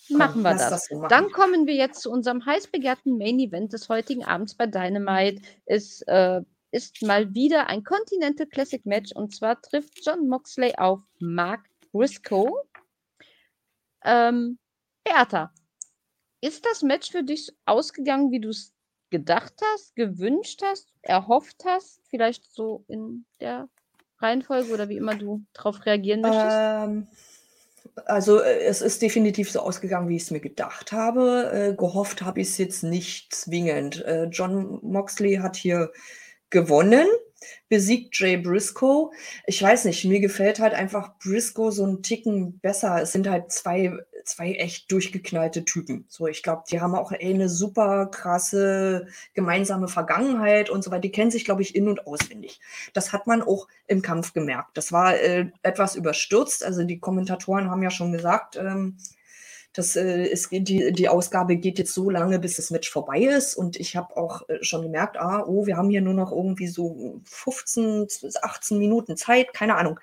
[0.08, 0.70] Komm, Machen wir das.
[0.70, 1.10] das so machen.
[1.10, 5.42] Dann kommen wir jetzt zu unserem heiß begehrten Main Event des heutigen Abends bei Dynamite.
[5.66, 6.42] Es äh,
[6.72, 12.52] ist mal wieder ein Continental Classic Match und zwar trifft John Moxley auf Mark Briscoe.
[14.04, 14.58] Ähm,
[15.04, 15.52] Beata,
[16.42, 18.74] ist das Match für dich ausgegangen, wie du es
[19.10, 22.02] gedacht hast, gewünscht hast, erhofft hast?
[22.10, 23.68] Vielleicht so in der
[24.20, 26.58] Reihenfolge oder wie immer du darauf reagieren möchtest?
[26.58, 27.08] Ähm,
[28.06, 31.52] also äh, es ist definitiv so ausgegangen, wie ich es mir gedacht habe.
[31.52, 34.04] Äh, gehofft habe ich es jetzt nicht zwingend.
[34.06, 35.92] Äh, John Moxley hat hier
[36.50, 37.08] gewonnen.
[37.70, 39.12] besiegt Jay Briscoe.
[39.45, 43.02] Ich weiß nicht, mir gefällt halt einfach Briscoe so ein Ticken besser.
[43.02, 43.93] Es sind halt zwei,
[44.26, 46.06] zwei echt durchgeknallte Typen.
[46.10, 51.02] So, ich glaube, die haben auch eine super krasse gemeinsame Vergangenheit und so weiter.
[51.02, 52.60] Die kennen sich, glaube ich, in- und auswendig.
[52.93, 54.78] Das hat man auch im Kampf gemerkt.
[54.78, 56.64] Das war äh, etwas überstürzt.
[56.64, 58.97] Also die Kommentatoren haben ja schon gesagt, ähm,
[59.74, 63.56] das, äh, es, die, die Ausgabe geht jetzt so lange, bis das Match vorbei ist.
[63.56, 66.68] Und ich habe auch äh, schon gemerkt, ah, oh, wir haben hier nur noch irgendwie
[66.68, 68.08] so 15,
[68.42, 70.00] 18 Minuten Zeit, keine Ahnung.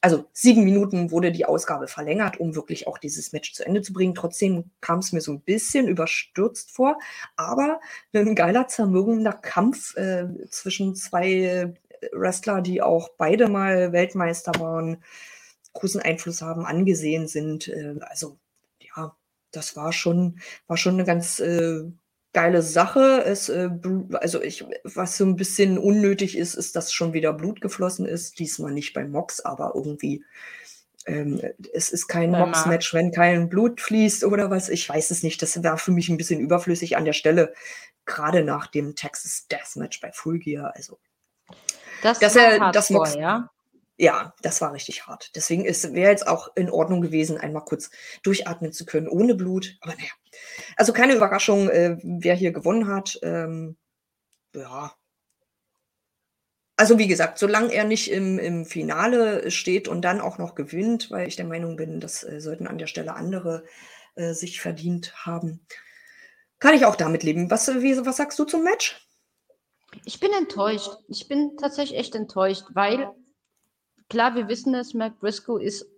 [0.00, 3.94] Also sieben Minuten wurde die Ausgabe verlängert, um wirklich auch dieses Match zu Ende zu
[3.94, 4.14] bringen.
[4.14, 6.98] Trotzdem kam es mir so ein bisschen überstürzt vor,
[7.36, 7.80] aber
[8.12, 11.74] ein geiler, zermürbender Kampf äh, zwischen zwei äh,
[12.12, 15.02] Wrestler, die auch beide mal Weltmeister waren,
[15.72, 17.68] großen Einfluss haben, angesehen sind.
[17.68, 18.36] Äh, also
[19.56, 21.82] das war schon, war schon eine ganz äh,
[22.34, 23.22] geile Sache.
[23.24, 23.70] Es, äh,
[24.14, 28.38] also ich, was so ein bisschen unnötig ist, ist, dass schon wieder Blut geflossen ist.
[28.38, 30.24] Diesmal nicht bei Mox, aber irgendwie.
[31.06, 31.40] Ähm,
[31.74, 34.70] es ist kein Mox-Match, wenn kein Blut fließt oder was.
[34.70, 35.40] Ich weiß es nicht.
[35.42, 37.52] Das war für mich ein bisschen überflüssig an der Stelle.
[38.06, 40.72] Gerade nach dem Texas Deathmatch bei Full Gear.
[40.74, 40.98] Also,
[42.02, 43.50] das dass er das Mox, ja?
[43.96, 45.30] Ja, das war richtig hart.
[45.36, 47.90] Deswegen wäre jetzt auch in Ordnung gewesen, einmal kurz
[48.22, 49.76] durchatmen zu können, ohne Blut.
[49.80, 50.10] Aber naja.
[50.76, 53.18] Also keine Überraschung, äh, wer hier gewonnen hat.
[53.22, 53.76] Ähm,
[54.54, 54.94] ja.
[56.76, 61.12] Also wie gesagt, solange er nicht im, im Finale steht und dann auch noch gewinnt,
[61.12, 63.64] weil ich der Meinung bin, das äh, sollten an der Stelle andere
[64.16, 65.64] äh, sich verdient haben,
[66.58, 67.48] kann ich auch damit leben.
[67.48, 69.06] Was, wie, was sagst du zum Match?
[70.04, 70.90] Ich bin enttäuscht.
[71.06, 73.08] Ich bin tatsächlich echt enttäuscht, weil
[74.08, 75.88] klar, wir wissen es, Mac Briscoe ist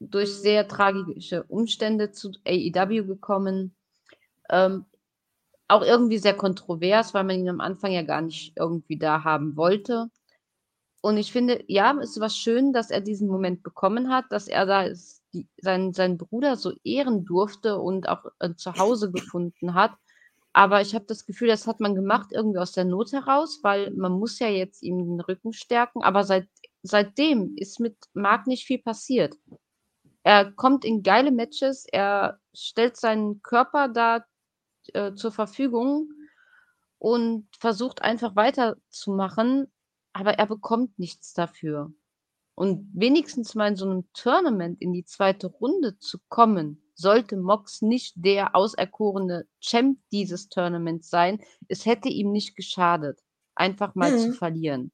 [0.00, 3.76] durch sehr tragische Umstände zu AEW gekommen.
[4.48, 4.86] Ähm,
[5.68, 9.56] auch irgendwie sehr kontrovers, weil man ihn am Anfang ja gar nicht irgendwie da haben
[9.56, 10.10] wollte.
[11.02, 14.66] Und ich finde, ja, es was schön, dass er diesen Moment bekommen hat, dass er
[14.66, 14.86] da
[15.32, 19.92] die, sein, seinen Bruder so ehren durfte und auch äh, zu Hause gefunden hat.
[20.52, 23.92] Aber ich habe das Gefühl, das hat man gemacht irgendwie aus der Not heraus, weil
[23.92, 26.02] man muss ja jetzt ihm den Rücken stärken.
[26.02, 26.48] Aber seit
[26.82, 29.36] seitdem ist mit Marc nicht viel passiert.
[30.22, 34.24] Er kommt in geile Matches, er stellt seinen Körper da
[34.92, 36.10] äh, zur Verfügung
[36.98, 39.72] und versucht einfach weiterzumachen,
[40.12, 41.92] aber er bekommt nichts dafür.
[42.54, 47.80] Und wenigstens mal in so einem Tournament in die zweite Runde zu kommen, sollte Mox
[47.80, 51.40] nicht der auserkorene Champ dieses Tournaments sein.
[51.68, 53.18] Es hätte ihm nicht geschadet,
[53.54, 54.18] einfach mal mhm.
[54.18, 54.92] zu verlieren.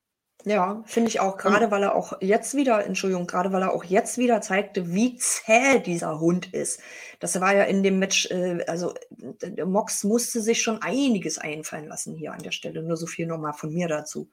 [0.49, 3.83] Ja, finde ich auch, gerade weil er auch jetzt wieder Entschuldigung, gerade weil er auch
[3.83, 6.81] jetzt wieder zeigte, wie zäh dieser Hund ist.
[7.19, 11.89] Das war ja in dem Match, äh, also der Mox musste sich schon einiges einfallen
[11.89, 12.85] lassen hier an der Stelle.
[12.85, 14.31] Nur so viel nochmal von mir dazu.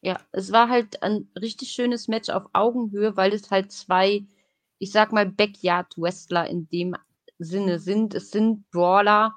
[0.00, 4.24] Ja, es war halt ein richtig schönes Match auf Augenhöhe, weil es halt zwei,
[4.78, 6.96] ich sag mal, Backyard-Wrestler in dem
[7.38, 8.14] Sinne sind.
[8.14, 9.34] Es sind Brawler,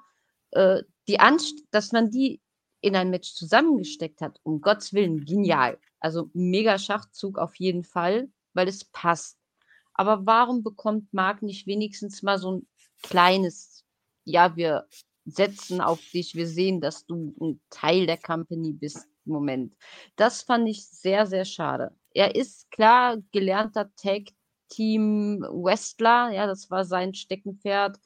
[0.51, 2.40] äh, die Anst dass man die
[2.81, 5.79] in ein Match zusammengesteckt hat, um Gottes Willen, genial.
[5.99, 9.37] Also mega Schachzug auf jeden Fall, weil es passt.
[9.93, 12.67] Aber warum bekommt Marc nicht wenigstens mal so ein
[13.03, 13.85] kleines,
[14.25, 14.87] ja, wir
[15.25, 19.75] setzen auf dich, wir sehen, dass du ein Teil der Company bist, Moment.
[20.15, 21.95] Das fand ich sehr, sehr schade.
[22.13, 27.99] Er ist klar gelernter Tag-Team-Wrestler, ja, das war sein Steckenpferd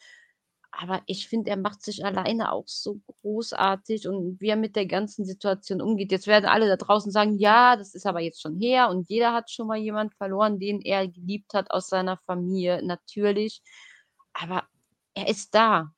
[0.78, 4.86] aber ich finde, er macht sich alleine auch so großartig und wie er mit der
[4.86, 6.12] ganzen Situation umgeht.
[6.12, 9.34] Jetzt werden alle da draußen sagen, ja, das ist aber jetzt schon her und jeder
[9.34, 13.62] hat schon mal jemand verloren, den er geliebt hat aus seiner Familie, natürlich.
[14.34, 14.64] Aber
[15.14, 15.94] er ist da.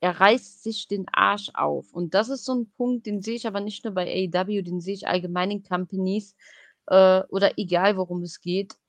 [0.00, 1.92] Er reißt sich den Arsch auf.
[1.92, 4.80] Und das ist so ein Punkt, den sehe ich aber nicht nur bei AEW, den
[4.80, 6.36] sehe ich allgemein in Companies
[6.86, 8.79] äh, oder egal, worum es geht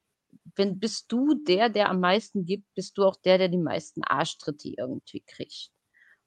[0.55, 4.03] wenn bist du der, der am meisten gibt, bist du auch der, der die meisten
[4.03, 5.71] Arschtritte irgendwie kriegt.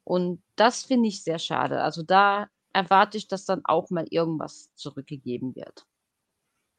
[0.04, 1.80] Und das finde ich sehr schade.
[1.80, 5.86] Also da erwarte ich, dass dann auch mal irgendwas zurückgegeben wird.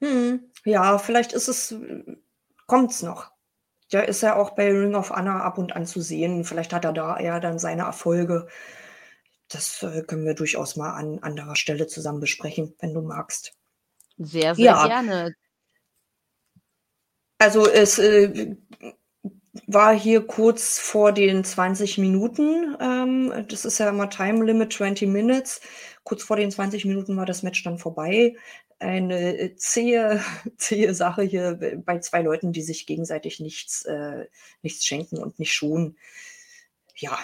[0.02, 1.76] Hm, ja, vielleicht ist es,
[2.68, 3.32] kommt es noch.
[3.92, 6.44] Ja, ist ja auch bei Ring of Honor ab und an zu sehen.
[6.44, 8.48] Vielleicht hat er da eher dann seine Erfolge.
[9.48, 13.54] Das äh, können wir durchaus mal an anderer Stelle zusammen besprechen, wenn du magst.
[14.18, 14.88] Sehr, sehr ja.
[14.88, 15.36] gerne.
[17.38, 18.56] Also es äh,
[19.68, 22.76] war hier kurz vor den 20 Minuten.
[22.80, 25.62] Ähm, das ist ja immer Time Limit 20 Minutes.
[26.04, 28.36] Kurz vor den 20 Minuten war das Match dann vorbei.
[28.80, 30.22] Eine äh, zähe,
[30.58, 34.28] zähe Sache hier bei zwei Leuten, die sich gegenseitig nichts, äh,
[34.62, 35.98] nichts schenken und nicht schonen.
[36.96, 37.18] Ja,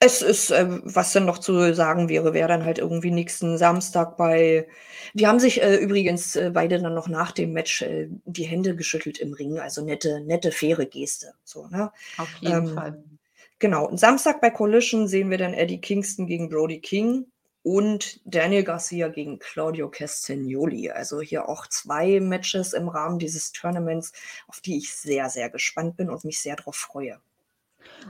[0.00, 4.16] Es ist, äh, was dann noch zu sagen wäre, wäre dann halt irgendwie nächsten Samstag
[4.16, 4.68] bei
[5.14, 8.76] die haben sich, äh, übrigens, äh, beide dann noch nach dem Match, äh, die Hände
[8.76, 11.90] geschüttelt im Ring, also nette nette, faire Geste, so, ne?
[12.18, 12.98] Auf jeden Ähm, Fall.
[13.60, 13.86] genau.
[13.88, 17.26] Und Samstag bei Collision sehen wir dann Eddie Kingston gegen Brody King
[17.62, 20.90] und Daniel Garcia gegen Claudio Castagnoli.
[20.90, 24.12] Also hier auch 2 Matches im Rahmen dieses Tournaments,
[24.48, 27.20] auf die ich sehr, sehr gespannt bin und mich sehr drauf freue.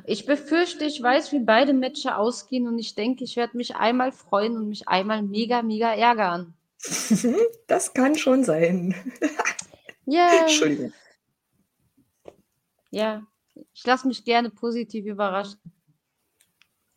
[0.05, 4.13] Ich befürchte, ich weiß, wie beide Matches ausgehen und ich denke, ich werde mich einmal
[4.13, 6.55] freuen und mich einmal mega, mega ärgern.
[7.67, 8.95] Das kann schon sein.
[10.11, 10.41] Ja.
[10.41, 10.91] Entschuldigung.
[12.91, 13.27] Ja,
[13.75, 15.61] ich lasse mich gerne positiv überraschen.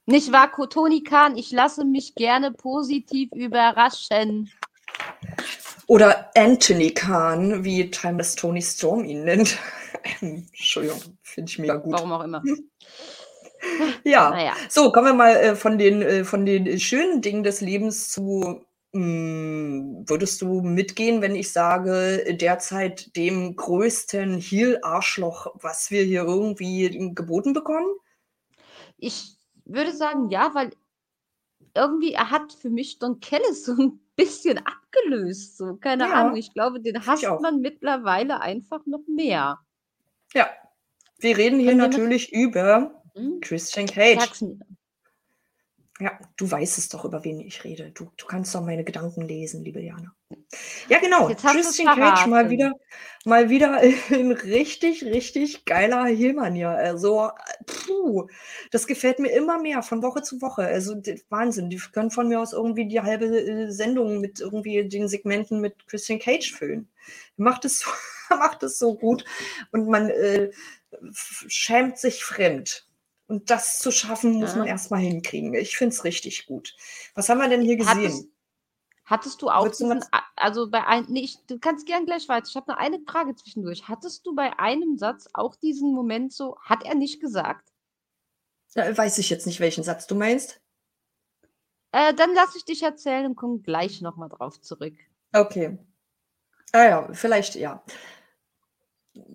[0.06, 1.36] Nicht wahr, Toni Khan?
[1.38, 4.50] Ich lasse mich gerne positiv überraschen.
[5.92, 9.58] Oder Anthony Khan, wie Timeless Tony Storm ihn nennt.
[10.22, 11.92] Entschuldigung, finde ich mega gut.
[11.92, 12.42] Warum auch immer.
[14.04, 14.32] Ja.
[14.32, 14.54] Na ja.
[14.70, 18.66] So, kommen wir mal, äh, von den äh, von den schönen Dingen des Lebens zu
[18.94, 27.12] hm, würdest du mitgehen, wenn ich sage, derzeit dem größten Heel-Arschloch, was wir hier irgendwie
[27.14, 27.86] geboten bekommen?
[28.98, 29.36] Ich
[29.66, 30.72] würde sagen, ja, weil
[31.76, 36.14] irgendwie er hat für mich Don Callis so 'n bisschen abgelöst, so, keine Ja.
[36.14, 36.36] Ahnung.
[36.38, 39.62] Ich glaube, den hasst man mittlerweile einfach noch mehr.
[40.34, 40.50] Ja.
[41.20, 43.42] Wir reden hier natürlich über Mhm.
[43.42, 44.20] Christian Cage.
[44.20, 44.58] Sag's mir.
[46.00, 47.92] Ja, du weißt es doch, über wen ich rede.
[47.92, 50.16] Du du kannst doch meine Gedanken lesen, liebe Jana.
[50.90, 51.30] Ja, genau.
[51.30, 52.74] Jetzt Christian Cage mal wieder
[53.26, 56.70] mal wieder in richtig, richtig geiler Heel-Manier.
[56.70, 57.30] Also,
[57.66, 58.28] puh,
[58.72, 60.64] das gefällt mir immer mehr von Woche zu Woche.
[60.64, 60.96] Also,
[61.30, 61.70] Wahnsinn.
[61.70, 65.88] Die können von mir aus irgendwie die halbe, äh, Sendung mit irgendwie den Segmenten mit
[65.88, 66.90] Christian Cage füllen.
[67.38, 67.90] Macht es so
[68.30, 69.26] macht es so gut
[69.72, 70.52] und man, äh,
[71.48, 72.88] schämt sich fremd.
[73.28, 74.74] Und das zu schaffen, muss man Ja.
[74.74, 75.54] erst mal hinkriegen.
[75.54, 76.76] Ich finde es richtig gut.
[77.16, 78.30] Was haben wir denn hier gesehen?
[79.12, 82.28] Hattest du auch du diesen a also, bei ein ne, ich du kannst gern gleich
[82.28, 82.48] weiter.
[82.48, 83.88] Ich habe noch eine Frage zwischendurch.
[83.88, 87.70] Hattest du bei einem Satz auch diesen Moment so hat er nicht gesagt?
[88.74, 90.62] Äh, weiß ich jetzt nicht, welchen Satz du meinst.
[91.92, 94.96] Äh, dann lasse ich dich erzählen und komme gleich noch mal drauf zurück.
[95.34, 95.78] Okay.
[96.72, 97.84] Ah ja, vielleicht ja.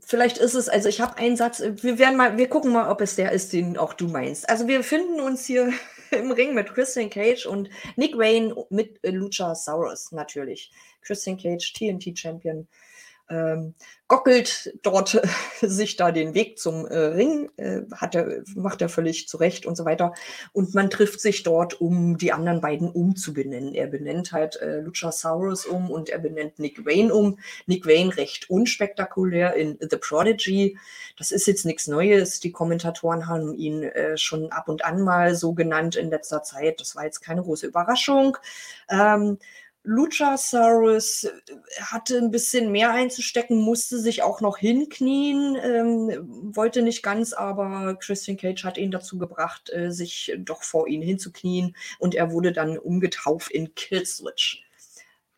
[0.01, 3.03] Vielleicht ist es also, ich habe einen Satz wir werden mal wir gucken mal, ob
[3.03, 4.49] es der ist, den auch du meinst.
[4.49, 5.73] Also, wir finden uns hier
[6.11, 10.71] im Ring mit Christian Cage und Nick Wayne mit, äh, Luchasaurus natürlich.
[11.03, 12.67] Christian Cage, TNT-Champion,
[13.29, 13.75] ähm,
[14.09, 15.21] gockelt dort
[15.61, 19.67] sich da den Weg zum, äh, Ring, äh, hat er macht er völlig zu Recht
[19.67, 20.15] und so weiter.
[20.53, 23.75] Und man trifft sich dort, um die anderen beiden umzubenennen.
[23.75, 27.39] Er benennt halt, äh, Luchasaurus um und er benennt Nick Wayne um.
[27.67, 30.79] Nick Wayne recht unspektakulär in The Prodigy.
[31.19, 32.41] Das ist jetzt nix Neues.
[32.41, 36.81] Die Kommentatoren haben ihn, äh, schon ab und an mal so genannt in letzter Zeit.
[36.81, 38.37] Das war jetzt keine große Überraschung.
[38.89, 39.39] Ähm,
[39.87, 41.31] Luchasaurus, äh,
[41.81, 47.95] hatte 'n bisschen mehr einzustecken, musste sich auch noch hinknien, ähm, wollte nicht ganz, aber
[48.01, 52.53] Christian Cage hat ihn dazu gebracht, äh, sich doch vor ihn hinzuknien und er wurde
[52.53, 54.65] dann umgetauft in Killswitch.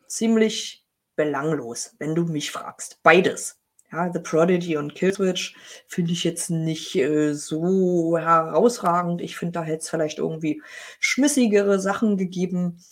[0.07, 0.83] Ziemlich
[1.15, 2.99] belanglos, wenn du mich fragst.
[3.03, 3.57] Beides.
[3.91, 5.55] Ja, The Prodigy und Killswitch
[5.87, 9.21] finde ich jetzt nicht, äh, so herausragend.
[9.21, 10.61] Ich finde, da hätte es vielleicht irgendwie
[10.99, 12.83] schmissigere Sachen gegeben.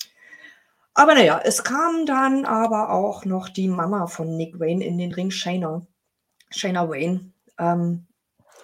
[0.98, 4.98] Aber na ja, es kam dann aber auch noch die Mama von Nick Wayne in
[4.98, 5.86] den Ring, Shayna.
[6.50, 7.34] Shayna Wayne.
[7.60, 8.08] Ähm,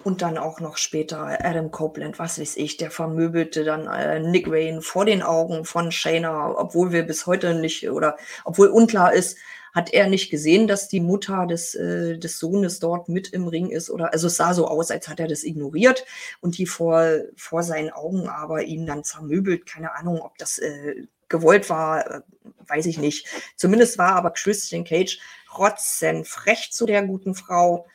[0.03, 4.49] und dann auch noch später Adam Copeland, was weiß ich, der vermöbelte dann, äh, Nick
[4.49, 9.38] Wayne vor den Augen von Shayna, obwohl wir bis heute nicht oder obwohl unklar ist,
[9.71, 13.69] hat er nicht gesehen, dass die Mutter des, äh, des Sohnes dort mit im Ring
[13.69, 16.03] ist oder also es sah so aus, als hat er das ignoriert
[16.41, 17.05] und die vor
[17.36, 19.67] vor seinen Augen aber ihn dann zermöbelt.
[19.67, 22.21] Keine Ahnung, ob das, äh, gewollt war, äh,
[22.67, 23.27] weiß ich nicht.
[23.57, 25.19] Zumindest war aber Christian Cage
[25.57, 27.88] rotzenfrech zu der guten Frau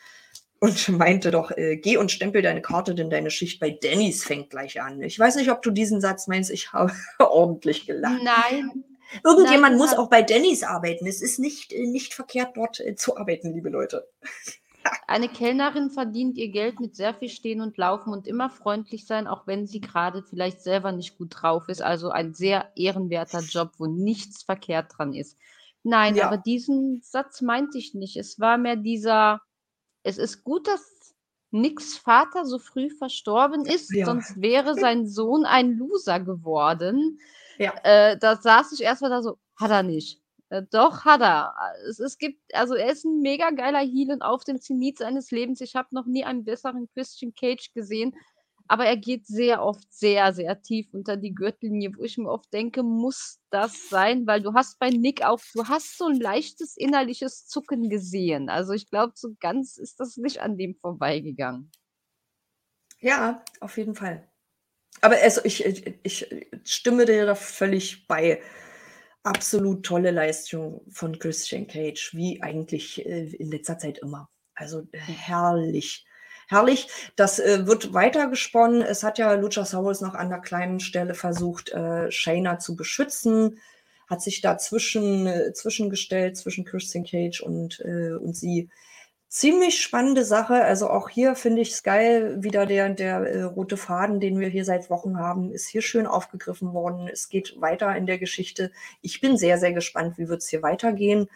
[0.59, 4.51] und meinte doch, äh: „Geh und stempel deine Karte, denn deine Schicht bei Dannys fängt
[4.51, 6.51] gleich an.“ Ich weiß nicht, ob du diesen Satz meinst.
[6.51, 8.23] Ich habe ordentlich gelacht.
[8.23, 8.85] Nein.
[9.25, 11.07] Irgendjemand Nein, muss auch bei Dannys arbeiten.
[11.07, 14.07] Es ist nicht äh, nicht verkehrt, dort, äh, zu arbeiten, liebe Leute.
[15.07, 19.27] Eine Kellnerin verdient ihr Geld mit sehr viel Stehen und Laufen und immer freundlich sein,
[19.27, 21.83] auch wenn sie grade vielleicht selber nicht gut drauf ist.
[21.83, 25.39] Also, ein sehr ehrenwerter Job, wo nichts verkehrt dran ist.
[25.83, 26.43] Nein, aber Ja.
[26.43, 28.17] diesen Satz meinte ich nicht.
[28.17, 29.41] Es war mehr dieser
[30.05, 31.15] es ist gut, dass
[31.53, 34.07] Nicks Vater so früh verstorben ist, Ja.
[34.07, 37.21] sonst wäre sein Sohn ein Loser geworden.
[37.59, 37.73] Ja.
[37.85, 40.21] Äh, da saß ich erst mal da so: „Hat er nicht.“
[40.51, 41.55] Äh, doch, hat er.
[41.89, 45.31] Es es gibt also, er ist 'n mega geiler Heel und auf dem Zenit seines
[45.31, 45.61] Lebens.
[45.61, 48.15] Ich habe noch nie einen besseren Christian Cage gesehen.
[48.71, 52.53] aber er geht sehr oft sehr, sehr tief unter die Gürtellinie, wo ich mir oft
[52.53, 54.27] denke, muss das sein?
[54.27, 58.51] Weil du hast bei Nick auch, du hast so ein leichtes innerliches Zucken gesehen.
[58.51, 61.71] Also ich glaube, so ganz ist das nicht an dem vorbeigegangen.
[63.01, 64.29] Ja, auf jeden Fall.
[65.03, 66.31] Aber also ich, ich, ich
[66.65, 68.43] stimme dir da völlig bei.
[69.29, 74.31] Absolut tolle Leistung von Christian Cage, wie eigentlich äh, in letzter Zeit immer.
[74.55, 76.07] Also äh, herrlich
[76.49, 76.89] herrlich.
[77.15, 78.83] Das äh, wird weitergesponnen.
[78.83, 83.61] Es hat ja Luchasaurus noch an der kleinen Stelle versucht, äh, Shayna zu beschützen,
[84.09, 88.71] hat sich da zwischen, äh, zwischengestellt zwischen Christian Cage und, äh, und sie.
[89.29, 90.65] Ziemlich spannende Sache.
[90.65, 92.43] Also auch hier finde ich es geil.
[92.43, 96.07] Wieder der, der äh, rote Faden, den wir hier seit Wochen haben, ist hier schön
[96.07, 97.09] aufgegriffen worden.
[97.13, 98.73] Es geht weiter in der Geschichte.
[99.03, 101.29] Ich bin sehr, sehr gespannt, wie wird es hier weitergehen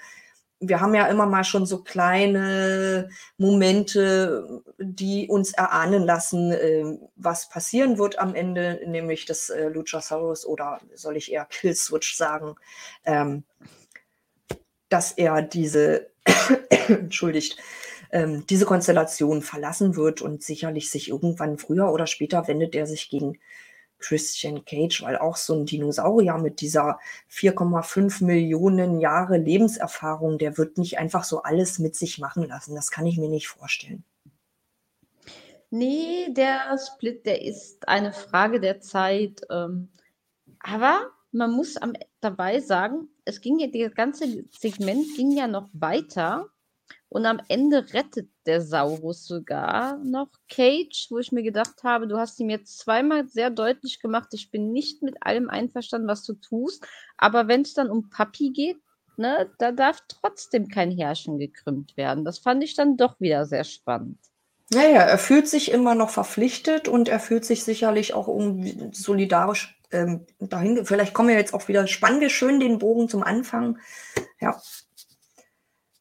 [0.63, 7.49] wir haben ja immer mal schon so kleine Momente, die uns erahnen lassen, äh, was
[7.49, 12.55] passieren wird am Ende, nämlich das äh, Luchasaurus oder soll ich eher Killswitch sagen,
[13.05, 13.43] ähm,
[14.93, 16.11] dass er diese,
[16.89, 17.57] entschuldigt,
[18.11, 23.09] ähm, diese Konstellation verlassen wird und sicherlich sich irgendwann früher oder später wendet er sich
[23.09, 23.39] gegen
[23.99, 26.99] Christian Cage, weil auch so ein Dinosaurier mit dieser
[27.31, 32.75] 4,5 Millionen Jahre Lebenserfahrung, der wird nicht einfach so alles mit sich machen lassen.
[32.75, 34.05] Das kann ich mir nicht vorstellen.
[35.71, 39.41] Nee, der Split, der ist eine Frage der Zeit.
[39.49, 39.89] Ähm,
[40.61, 45.69] aber man muss am, dabei sagen, es ging ja, das ganze Segment ging ja noch
[45.73, 46.49] weiter.
[47.09, 52.17] Und am Ende rettet der Saurus sogar noch Cage, wo ich mir gedacht habe, du
[52.17, 56.35] hast ihm jetzt zweimal sehr deutlich gemacht, ich bin nicht mit allem einverstanden, was du
[56.35, 56.87] tust.
[57.19, 58.79] Aber wenn es dann um Papi geht,
[59.17, 62.25] ne, da darf trotzdem kein Herrschen gekrümmt werden.
[62.25, 64.19] Das fand ich dann doch wieder sehr spannend.
[64.71, 68.29] Naja, er fühlt sich immer noch verpflichtet und er fühlt sich sicherlich auch
[68.93, 70.85] solidarisch ähm, dahin.
[70.87, 73.79] Vielleicht kommen wir jetzt auch wieder, spannen wir schön den Bogen zum Anfang.
[74.41, 74.61] Ja,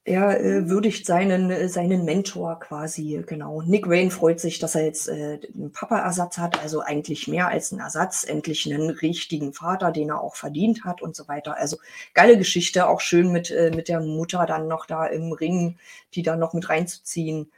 [0.04, 3.62] er äh, würdigt seinen, äh, seinen Mentor quasi, genau.
[3.62, 7.72] Nick Wayne freut sich, dass er jetzt äh, einen Papa-Ersatz hat, also eigentlich mehr als
[7.72, 11.56] einen Ersatz, endlich einen richtigen Vater, den er auch verdient hat und so weiter.
[11.56, 11.78] Also
[12.16, 15.78] geile Geschichte, auch schön mit, äh, mit der Mutter dann noch da im Ring,
[16.16, 17.52] die dann noch mit reinzuziehen.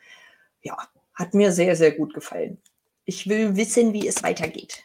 [0.61, 0.77] Ja,
[1.13, 2.57] hat mir sehr, sehr gut gefallen.
[3.05, 4.83] Ich will wissen, wie es weitergeht.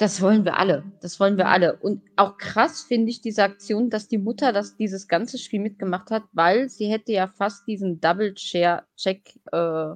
[0.00, 0.90] Das wollen wir alle.
[1.02, 1.76] Das wollen wir alle.
[1.76, 6.10] Und auch krass finde ich diese Aktion, dass die Mutter das, dieses ganze Spiel mitgemacht
[6.10, 9.90] hat, weil sie hätte ja fast diesen Double-Share-Check äh,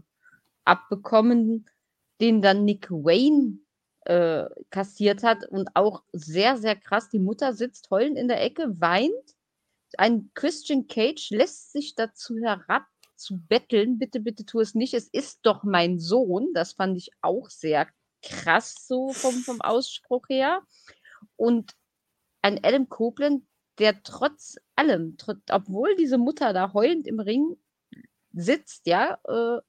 [0.67, 1.71] abbekommen,
[2.21, 3.61] den dann Nick Wayne
[4.05, 5.49] äh, kassiert hat.
[5.49, 7.09] Und auch sehr, sehr krass.
[7.09, 9.15] Die Mutter sitzt heulend in der Ecke, weint.
[9.97, 12.85] Ein Christian Cage lässt sich dazu herab
[13.17, 13.99] zu betteln.
[13.99, 14.93] Bitte, bitte tu es nicht.
[14.93, 16.53] Es ist doch mein Sohn.
[16.53, 17.87] Das fand ich auch sehr
[18.25, 20.63] krass so vom, vom Ausspruch her.
[21.37, 21.75] Und
[22.43, 23.45] ein Adam Copeland,
[23.79, 27.57] der trotz allem, trotz, obwohl diese Mutter da heulend im Ring
[28.33, 29.61] sitzt, ja, äh,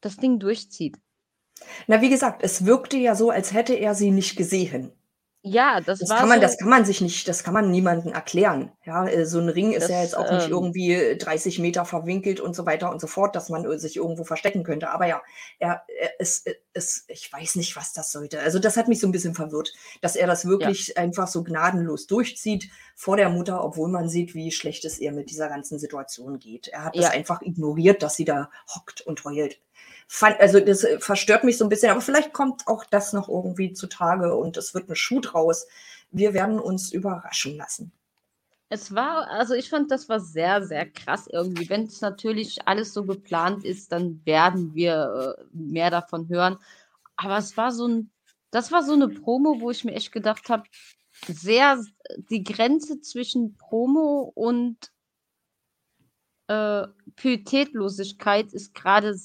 [0.00, 0.96] das Ding durchzieht.
[1.86, 4.92] Na, wie gesagt, es wirkte ja so, als hätte er sie nicht gesehen.
[5.48, 7.70] Ja, das, das war kann man, so, das kann man sich nicht, das kann man
[7.70, 8.72] niemandem erklären.
[8.84, 11.84] Ja, äh, so ein Ring ist Das, ja jetzt auch nicht ähm irgendwie 30 Meter
[11.84, 14.90] verwinkelt und so weiter und so fort, dass man äh, sich irgendwo verstecken könnte.
[14.90, 15.22] Aber ja,
[15.60, 18.40] er, er es, äh, es, ich weiß nicht, was das sollte.
[18.40, 20.50] Also das hat mich so ein bisschen verwirrt, dass er das ja.
[20.50, 25.12] wirklich einfach so gnadenlos durchzieht vor der Mutter, obwohl man sieht, wie schlecht es ihr
[25.12, 26.66] mit dieser ganzen Situation geht.
[26.68, 27.10] Er hat das Ja.
[27.12, 29.60] einfach ignoriert, dass sie da hockt und heult.
[30.08, 33.28] Fand, also das äh, verstört mich so ein bisschen, aber vielleicht kommt auch das noch
[33.28, 35.66] irgendwie zutage und es wird ein Schuh draus.
[36.10, 37.92] Wir werden uns überraschen lassen.
[38.68, 41.68] Es war, also ich fand, das war sehr, sehr krass irgendwie.
[41.68, 46.58] Wenn es natürlich alles so geplant ist, dann werden wir äh, mehr davon hören.
[47.16, 48.10] Aber es war so ein,
[48.50, 50.64] das war so eine Promo, wo ich mir echt gedacht habe,
[51.28, 51.82] sehr,
[52.30, 54.76] die Grenze zwischen Promo und
[56.48, 56.86] äh,
[57.16, 59.16] Pietätlosigkeit ist gerade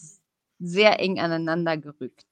[0.61, 2.25] sehr eng aneinander gerückt.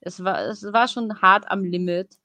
[0.00, 2.18] Es war, es war schon hart am Limit.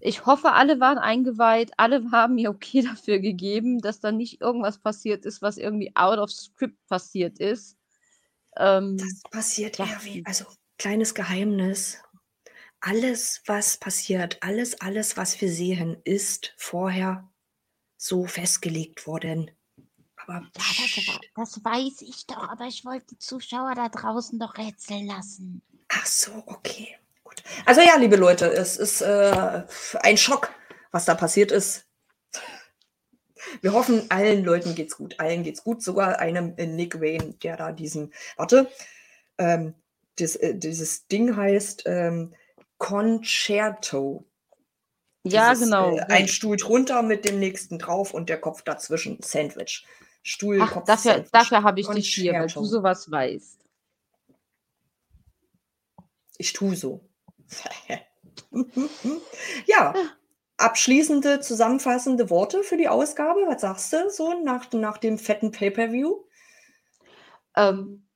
[0.00, 4.78] Ich hoffe, alle waren eingeweiht, alle haben mir okay dafür gegeben, dass da nicht irgendwas
[4.78, 7.76] passiert ist, was irgendwie out of script passiert ist.
[8.56, 10.46] Ähm, Das passiert ja, wie, also
[10.78, 12.02] kleines Geheimnis.
[12.80, 17.30] Alles, was passiert, alles, alles, was wir sehen, ist vorher
[17.98, 19.50] so festgelegt worden.
[20.30, 20.86] Aber Ja,
[21.34, 25.62] das, das weiß ich doch, aber ich wollte die Zuschauer da draußen doch rätseln lassen.
[25.88, 26.96] ach so, okay.
[27.24, 27.42] Gut.
[27.66, 29.62] Also ja, liebe Leute, es ist äh,
[30.00, 30.50] ein Schock,
[30.90, 31.86] was da passiert ist.
[33.60, 35.18] Wir hoffen, allen Leuten geht's gut.
[35.18, 35.82] Allen geht's gut.
[35.82, 38.70] Sogar einem äh, Nick Wayne, der da diesen, warte,
[39.38, 39.74] ähm,
[40.18, 42.34] das, äh, dieses Ding heißt ähm,
[42.78, 44.24] Concerto.
[45.24, 45.96] Ja, Dieses, genau.
[45.96, 49.18] Äh, ein Stuhl drunter mit dem nächsten drauf und der Kopf dazwischen.
[49.22, 49.84] Sandwich.
[50.22, 53.58] Stuhl, Ach, Kopf, dafür, dafür habe ich dich hier, weil du sowas weißt.
[56.38, 57.00] Ich tue so.
[59.66, 59.94] ja,
[60.56, 63.40] abschließende, zusammenfassende Worte für die Ausgabe.
[63.46, 66.24] Was sagst du so nach, nach dem fetten Pay-Per-View?
[67.56, 68.06] Ähm,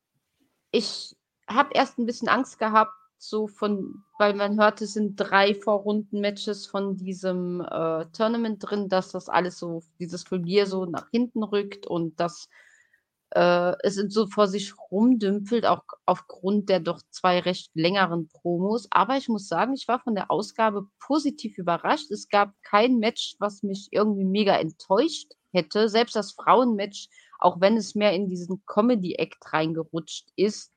[0.71, 1.17] ich
[1.49, 6.67] habe erst ein bisschen Angst gehabt, so von, weil man hört, es sind drei Vorrunden-Matches
[6.67, 11.87] von diesem äh, Tournament drin, dass das alles so, dieses Turnier so nach hinten rückt
[11.87, 12.49] und dass
[13.35, 18.87] äh, es so vor sich rumdümpelt, auch aufgrund der doch zwei recht längeren Promos.
[18.91, 22.11] Aber ich muss sagen, ich war von der Ausgabe positiv überrascht.
[22.11, 25.89] Es gab kein Match, was mich irgendwie mega enttäuscht hätte.
[25.89, 27.09] Selbst das Frauenmatch,
[27.41, 30.73] auch wenn es mehr in diesen Comedy-Act reingerutscht ist,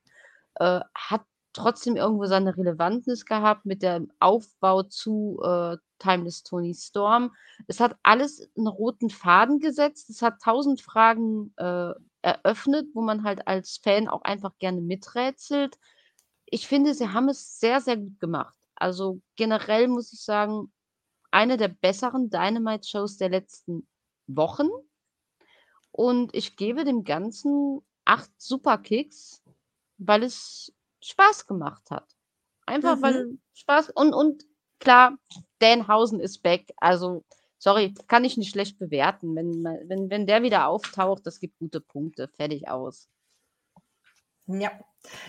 [0.56, 1.22] äh, hat
[1.58, 7.34] trotzdem irgendwo seine Relevanz gehabt mit dem Aufbau zu äh, Timeless Tony Storm.
[7.66, 10.08] Es hat alles einen roten Faden gesetzt.
[10.10, 11.92] Es hat tausend Fragen äh,
[12.22, 15.78] eröffnet, wo man halt als Fan auch einfach gerne miträtselt.
[16.46, 18.54] Ich finde, sie haben es sehr, sehr gut gemacht.
[18.76, 20.72] Also generell muss ich sagen,
[21.30, 23.86] eine der besseren Dynamite-Shows der letzten
[24.26, 24.68] Wochen.
[25.90, 29.42] Und ich gebe dem Ganzen acht Superkicks,
[29.98, 30.72] weil es
[31.02, 32.06] Spaß gemacht hat.
[32.66, 33.02] Einfach Mhm.
[33.02, 34.44] weil Spaß und, und
[34.80, 35.16] klar,
[35.60, 36.72] Danhausen ist back.
[36.76, 37.24] Also,
[37.58, 39.34] sorry, kann ich nicht schlecht bewerten.
[39.36, 42.28] Wenn, wenn, wenn der wieder auftaucht, das gibt gute Punkte.
[42.28, 43.08] Fertig aus.
[44.46, 44.70] Ja,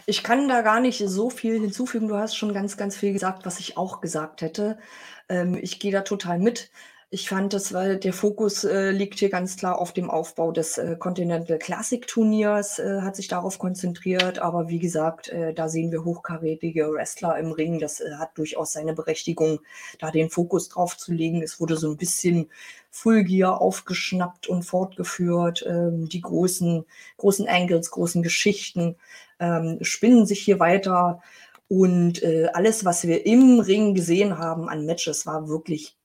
[0.06, 2.08] ich kann da gar nicht so viel hinzufügen.
[2.08, 4.80] Du hast schon ganz, ganz viel gesagt, was ich auch gesagt hätte.
[5.28, 6.72] Ähm, ich gehe da total mit.
[7.12, 10.78] Ich fand das, weil der Fokus äh, liegt hier ganz klar auf dem Aufbau des
[10.78, 14.38] äh, Continental Classic Turniers, äh, hat sich darauf konzentriert.
[14.38, 17.80] Aber wie gesagt, äh, da sehen wir hochkarätige Wrestler im Ring.
[17.80, 19.60] Das äh, hat durchaus seine Berechtigung,
[19.98, 21.42] da den Fokus drauf zu legen.
[21.42, 22.52] Es wurde so ein bisschen
[22.92, 25.66] Full Gear aufgeschnappt und fortgeführt.
[25.68, 26.86] Ähm, die großen,
[27.18, 28.98] großen Angles, großen Geschichten
[29.40, 31.24] ähm, spinnen sich hier weiter.
[31.68, 35.99] Und äh, alles, was wir im Ring gesehen haben an Matches, war wirklich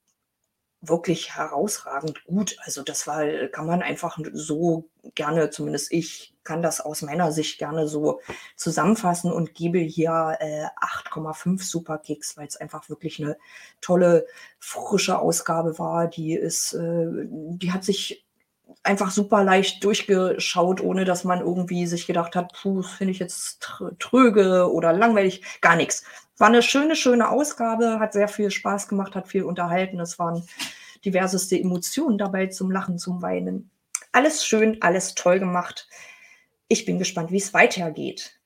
[0.87, 2.57] wirklich herausragend gut.
[2.63, 7.57] Also das war, kann man einfach so gerne, zumindest ich kann das aus meiner Sicht
[7.57, 8.21] gerne so
[8.55, 10.65] zusammenfassen und gebe hier äh,
[11.09, 13.37] 8,5 Superkicks, weil es einfach wirklich eine
[13.81, 14.27] tolle,
[14.59, 16.07] frische Ausgabe war.
[16.07, 18.24] Die ist, äh, die hat sich
[18.83, 23.63] einfach super leicht durchgeschaut, ohne dass man irgendwie sich gedacht hat, puh, finde ich jetzt
[23.63, 25.43] tr- tröge oder langweilig.
[25.61, 26.03] Gar nichts.
[26.37, 29.99] War eine schöne, schöne Ausgabe, hat sehr viel Spaß gemacht, hat viel unterhalten.
[29.99, 30.43] Es waren
[31.03, 33.69] diverseste Emotionen dabei zum Lachen, zum Weinen.
[34.11, 35.87] Alles schön, alles toll gemacht.
[36.67, 38.39] Ich bin gespannt, wie es weitergeht.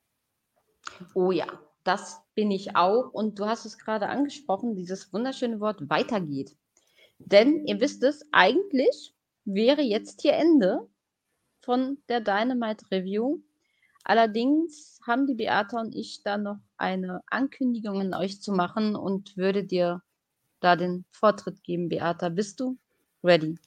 [1.14, 1.46] Oh ja,
[1.84, 3.10] das bin ich auch.
[3.12, 6.54] Und du hast es gerade angesprochen, dieses wunderschöne Wort weitergeht.
[7.18, 9.14] Denn ihr wisst es, eigentlich
[9.54, 10.88] wäre jetzt hier Ende
[11.60, 13.40] von der Dynamite Review.
[14.04, 19.36] Allerdings haben die Beata und ich da noch eine Ankündigung an euch zu machen und
[19.36, 20.02] würde dir
[20.60, 22.28] da den Vortritt geben, Beata.
[22.28, 22.78] Bist du
[23.22, 23.58] ready?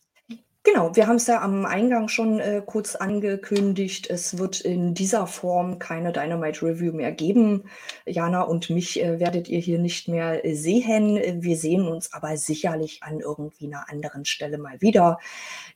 [0.66, 4.09] Genau, wir haben es ja am Eingang schon äh, kurz angekündigt.
[4.09, 7.66] Es wird in dieser Form keine Dynamite Review mehr geben.
[8.05, 11.20] Jana und mich äh, werdet ihr hier nicht mehr äh, sehen.
[11.43, 15.20] Wir sehen uns aber sicherlich an irgendwie einer anderen Stelle mal wieder.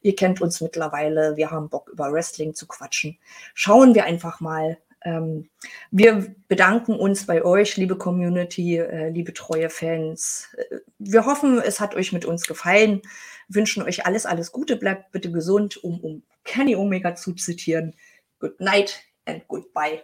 [0.03, 1.35] Ihr kennt uns mittlerweile.
[1.35, 3.17] Wir haben Bock über Wrestling zu quatschen.
[3.53, 4.77] Schauen wir einfach mal.
[5.07, 5.49] Ähm,
[5.91, 10.49] wir bedanken uns bei euch, liebe Community, äh, liebe treue Fans.
[10.57, 13.01] Äh, Wir hoffen, es hat euch mit uns gefallen
[13.47, 17.93] wünschen euch alles, alles Gute, bleibt bitte gesund, um, um Kenny Omega zu zitieren.
[18.39, 20.03] Good night and goodbye.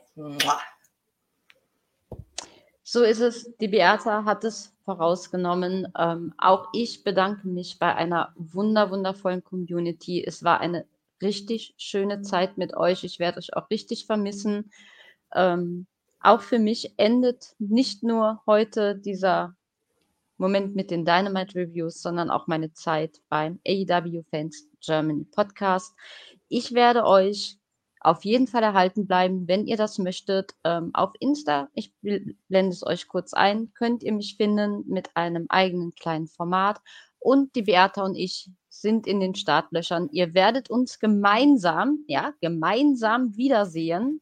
[2.83, 3.55] So ist es.
[3.57, 5.87] Die Beata hat es vorausgenommen.
[5.97, 10.23] Ähm, auch ich bedanke mich bei einer wunder, wundervollen Community.
[10.25, 10.85] Es war eine
[11.21, 13.03] richtig schöne Zeit mit euch.
[13.03, 14.71] Ich werde euch auch richtig vermissen.
[15.33, 15.87] Ähm,
[16.19, 19.55] auch für mich endet nicht nur heute dieser
[20.37, 25.93] Moment mit den Dynamite Reviews, sondern auch meine Zeit beim AEW Fans Germany Podcast.
[26.47, 27.57] Ich werde euch
[27.99, 30.53] auf jeden Fall erhalten bleiben, wenn ihr das möchtet.
[30.63, 35.45] Ähm, auf Insta, ich blende es euch kurz ein, könnt ihr mich finden mit einem
[35.49, 36.81] eigenen kleinen Format.
[37.19, 40.09] Und die Beata und ich sind in den Startlöchern.
[40.11, 44.19] Ihr werdet uns gemeinsam, ja, gemeinsam wiedersehen.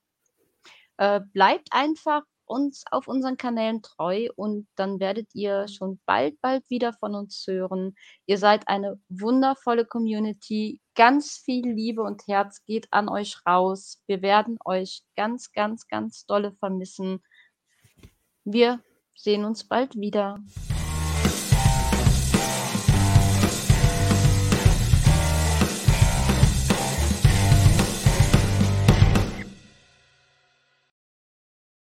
[0.97, 6.69] Äh, bleibt einfach uns auf unseren Kanälen treu und dann werdet ihr schon bald, bald
[6.69, 7.95] wieder von uns hören.
[8.25, 10.81] Ihr seid eine wundervolle Community.
[10.95, 14.03] Ganz viel Liebe und Herz geht an euch raus.
[14.05, 17.23] Wir werden euch ganz, ganz, ganz dolle vermissen.
[18.43, 18.81] Wir
[19.15, 20.39] sehen uns bald wieder.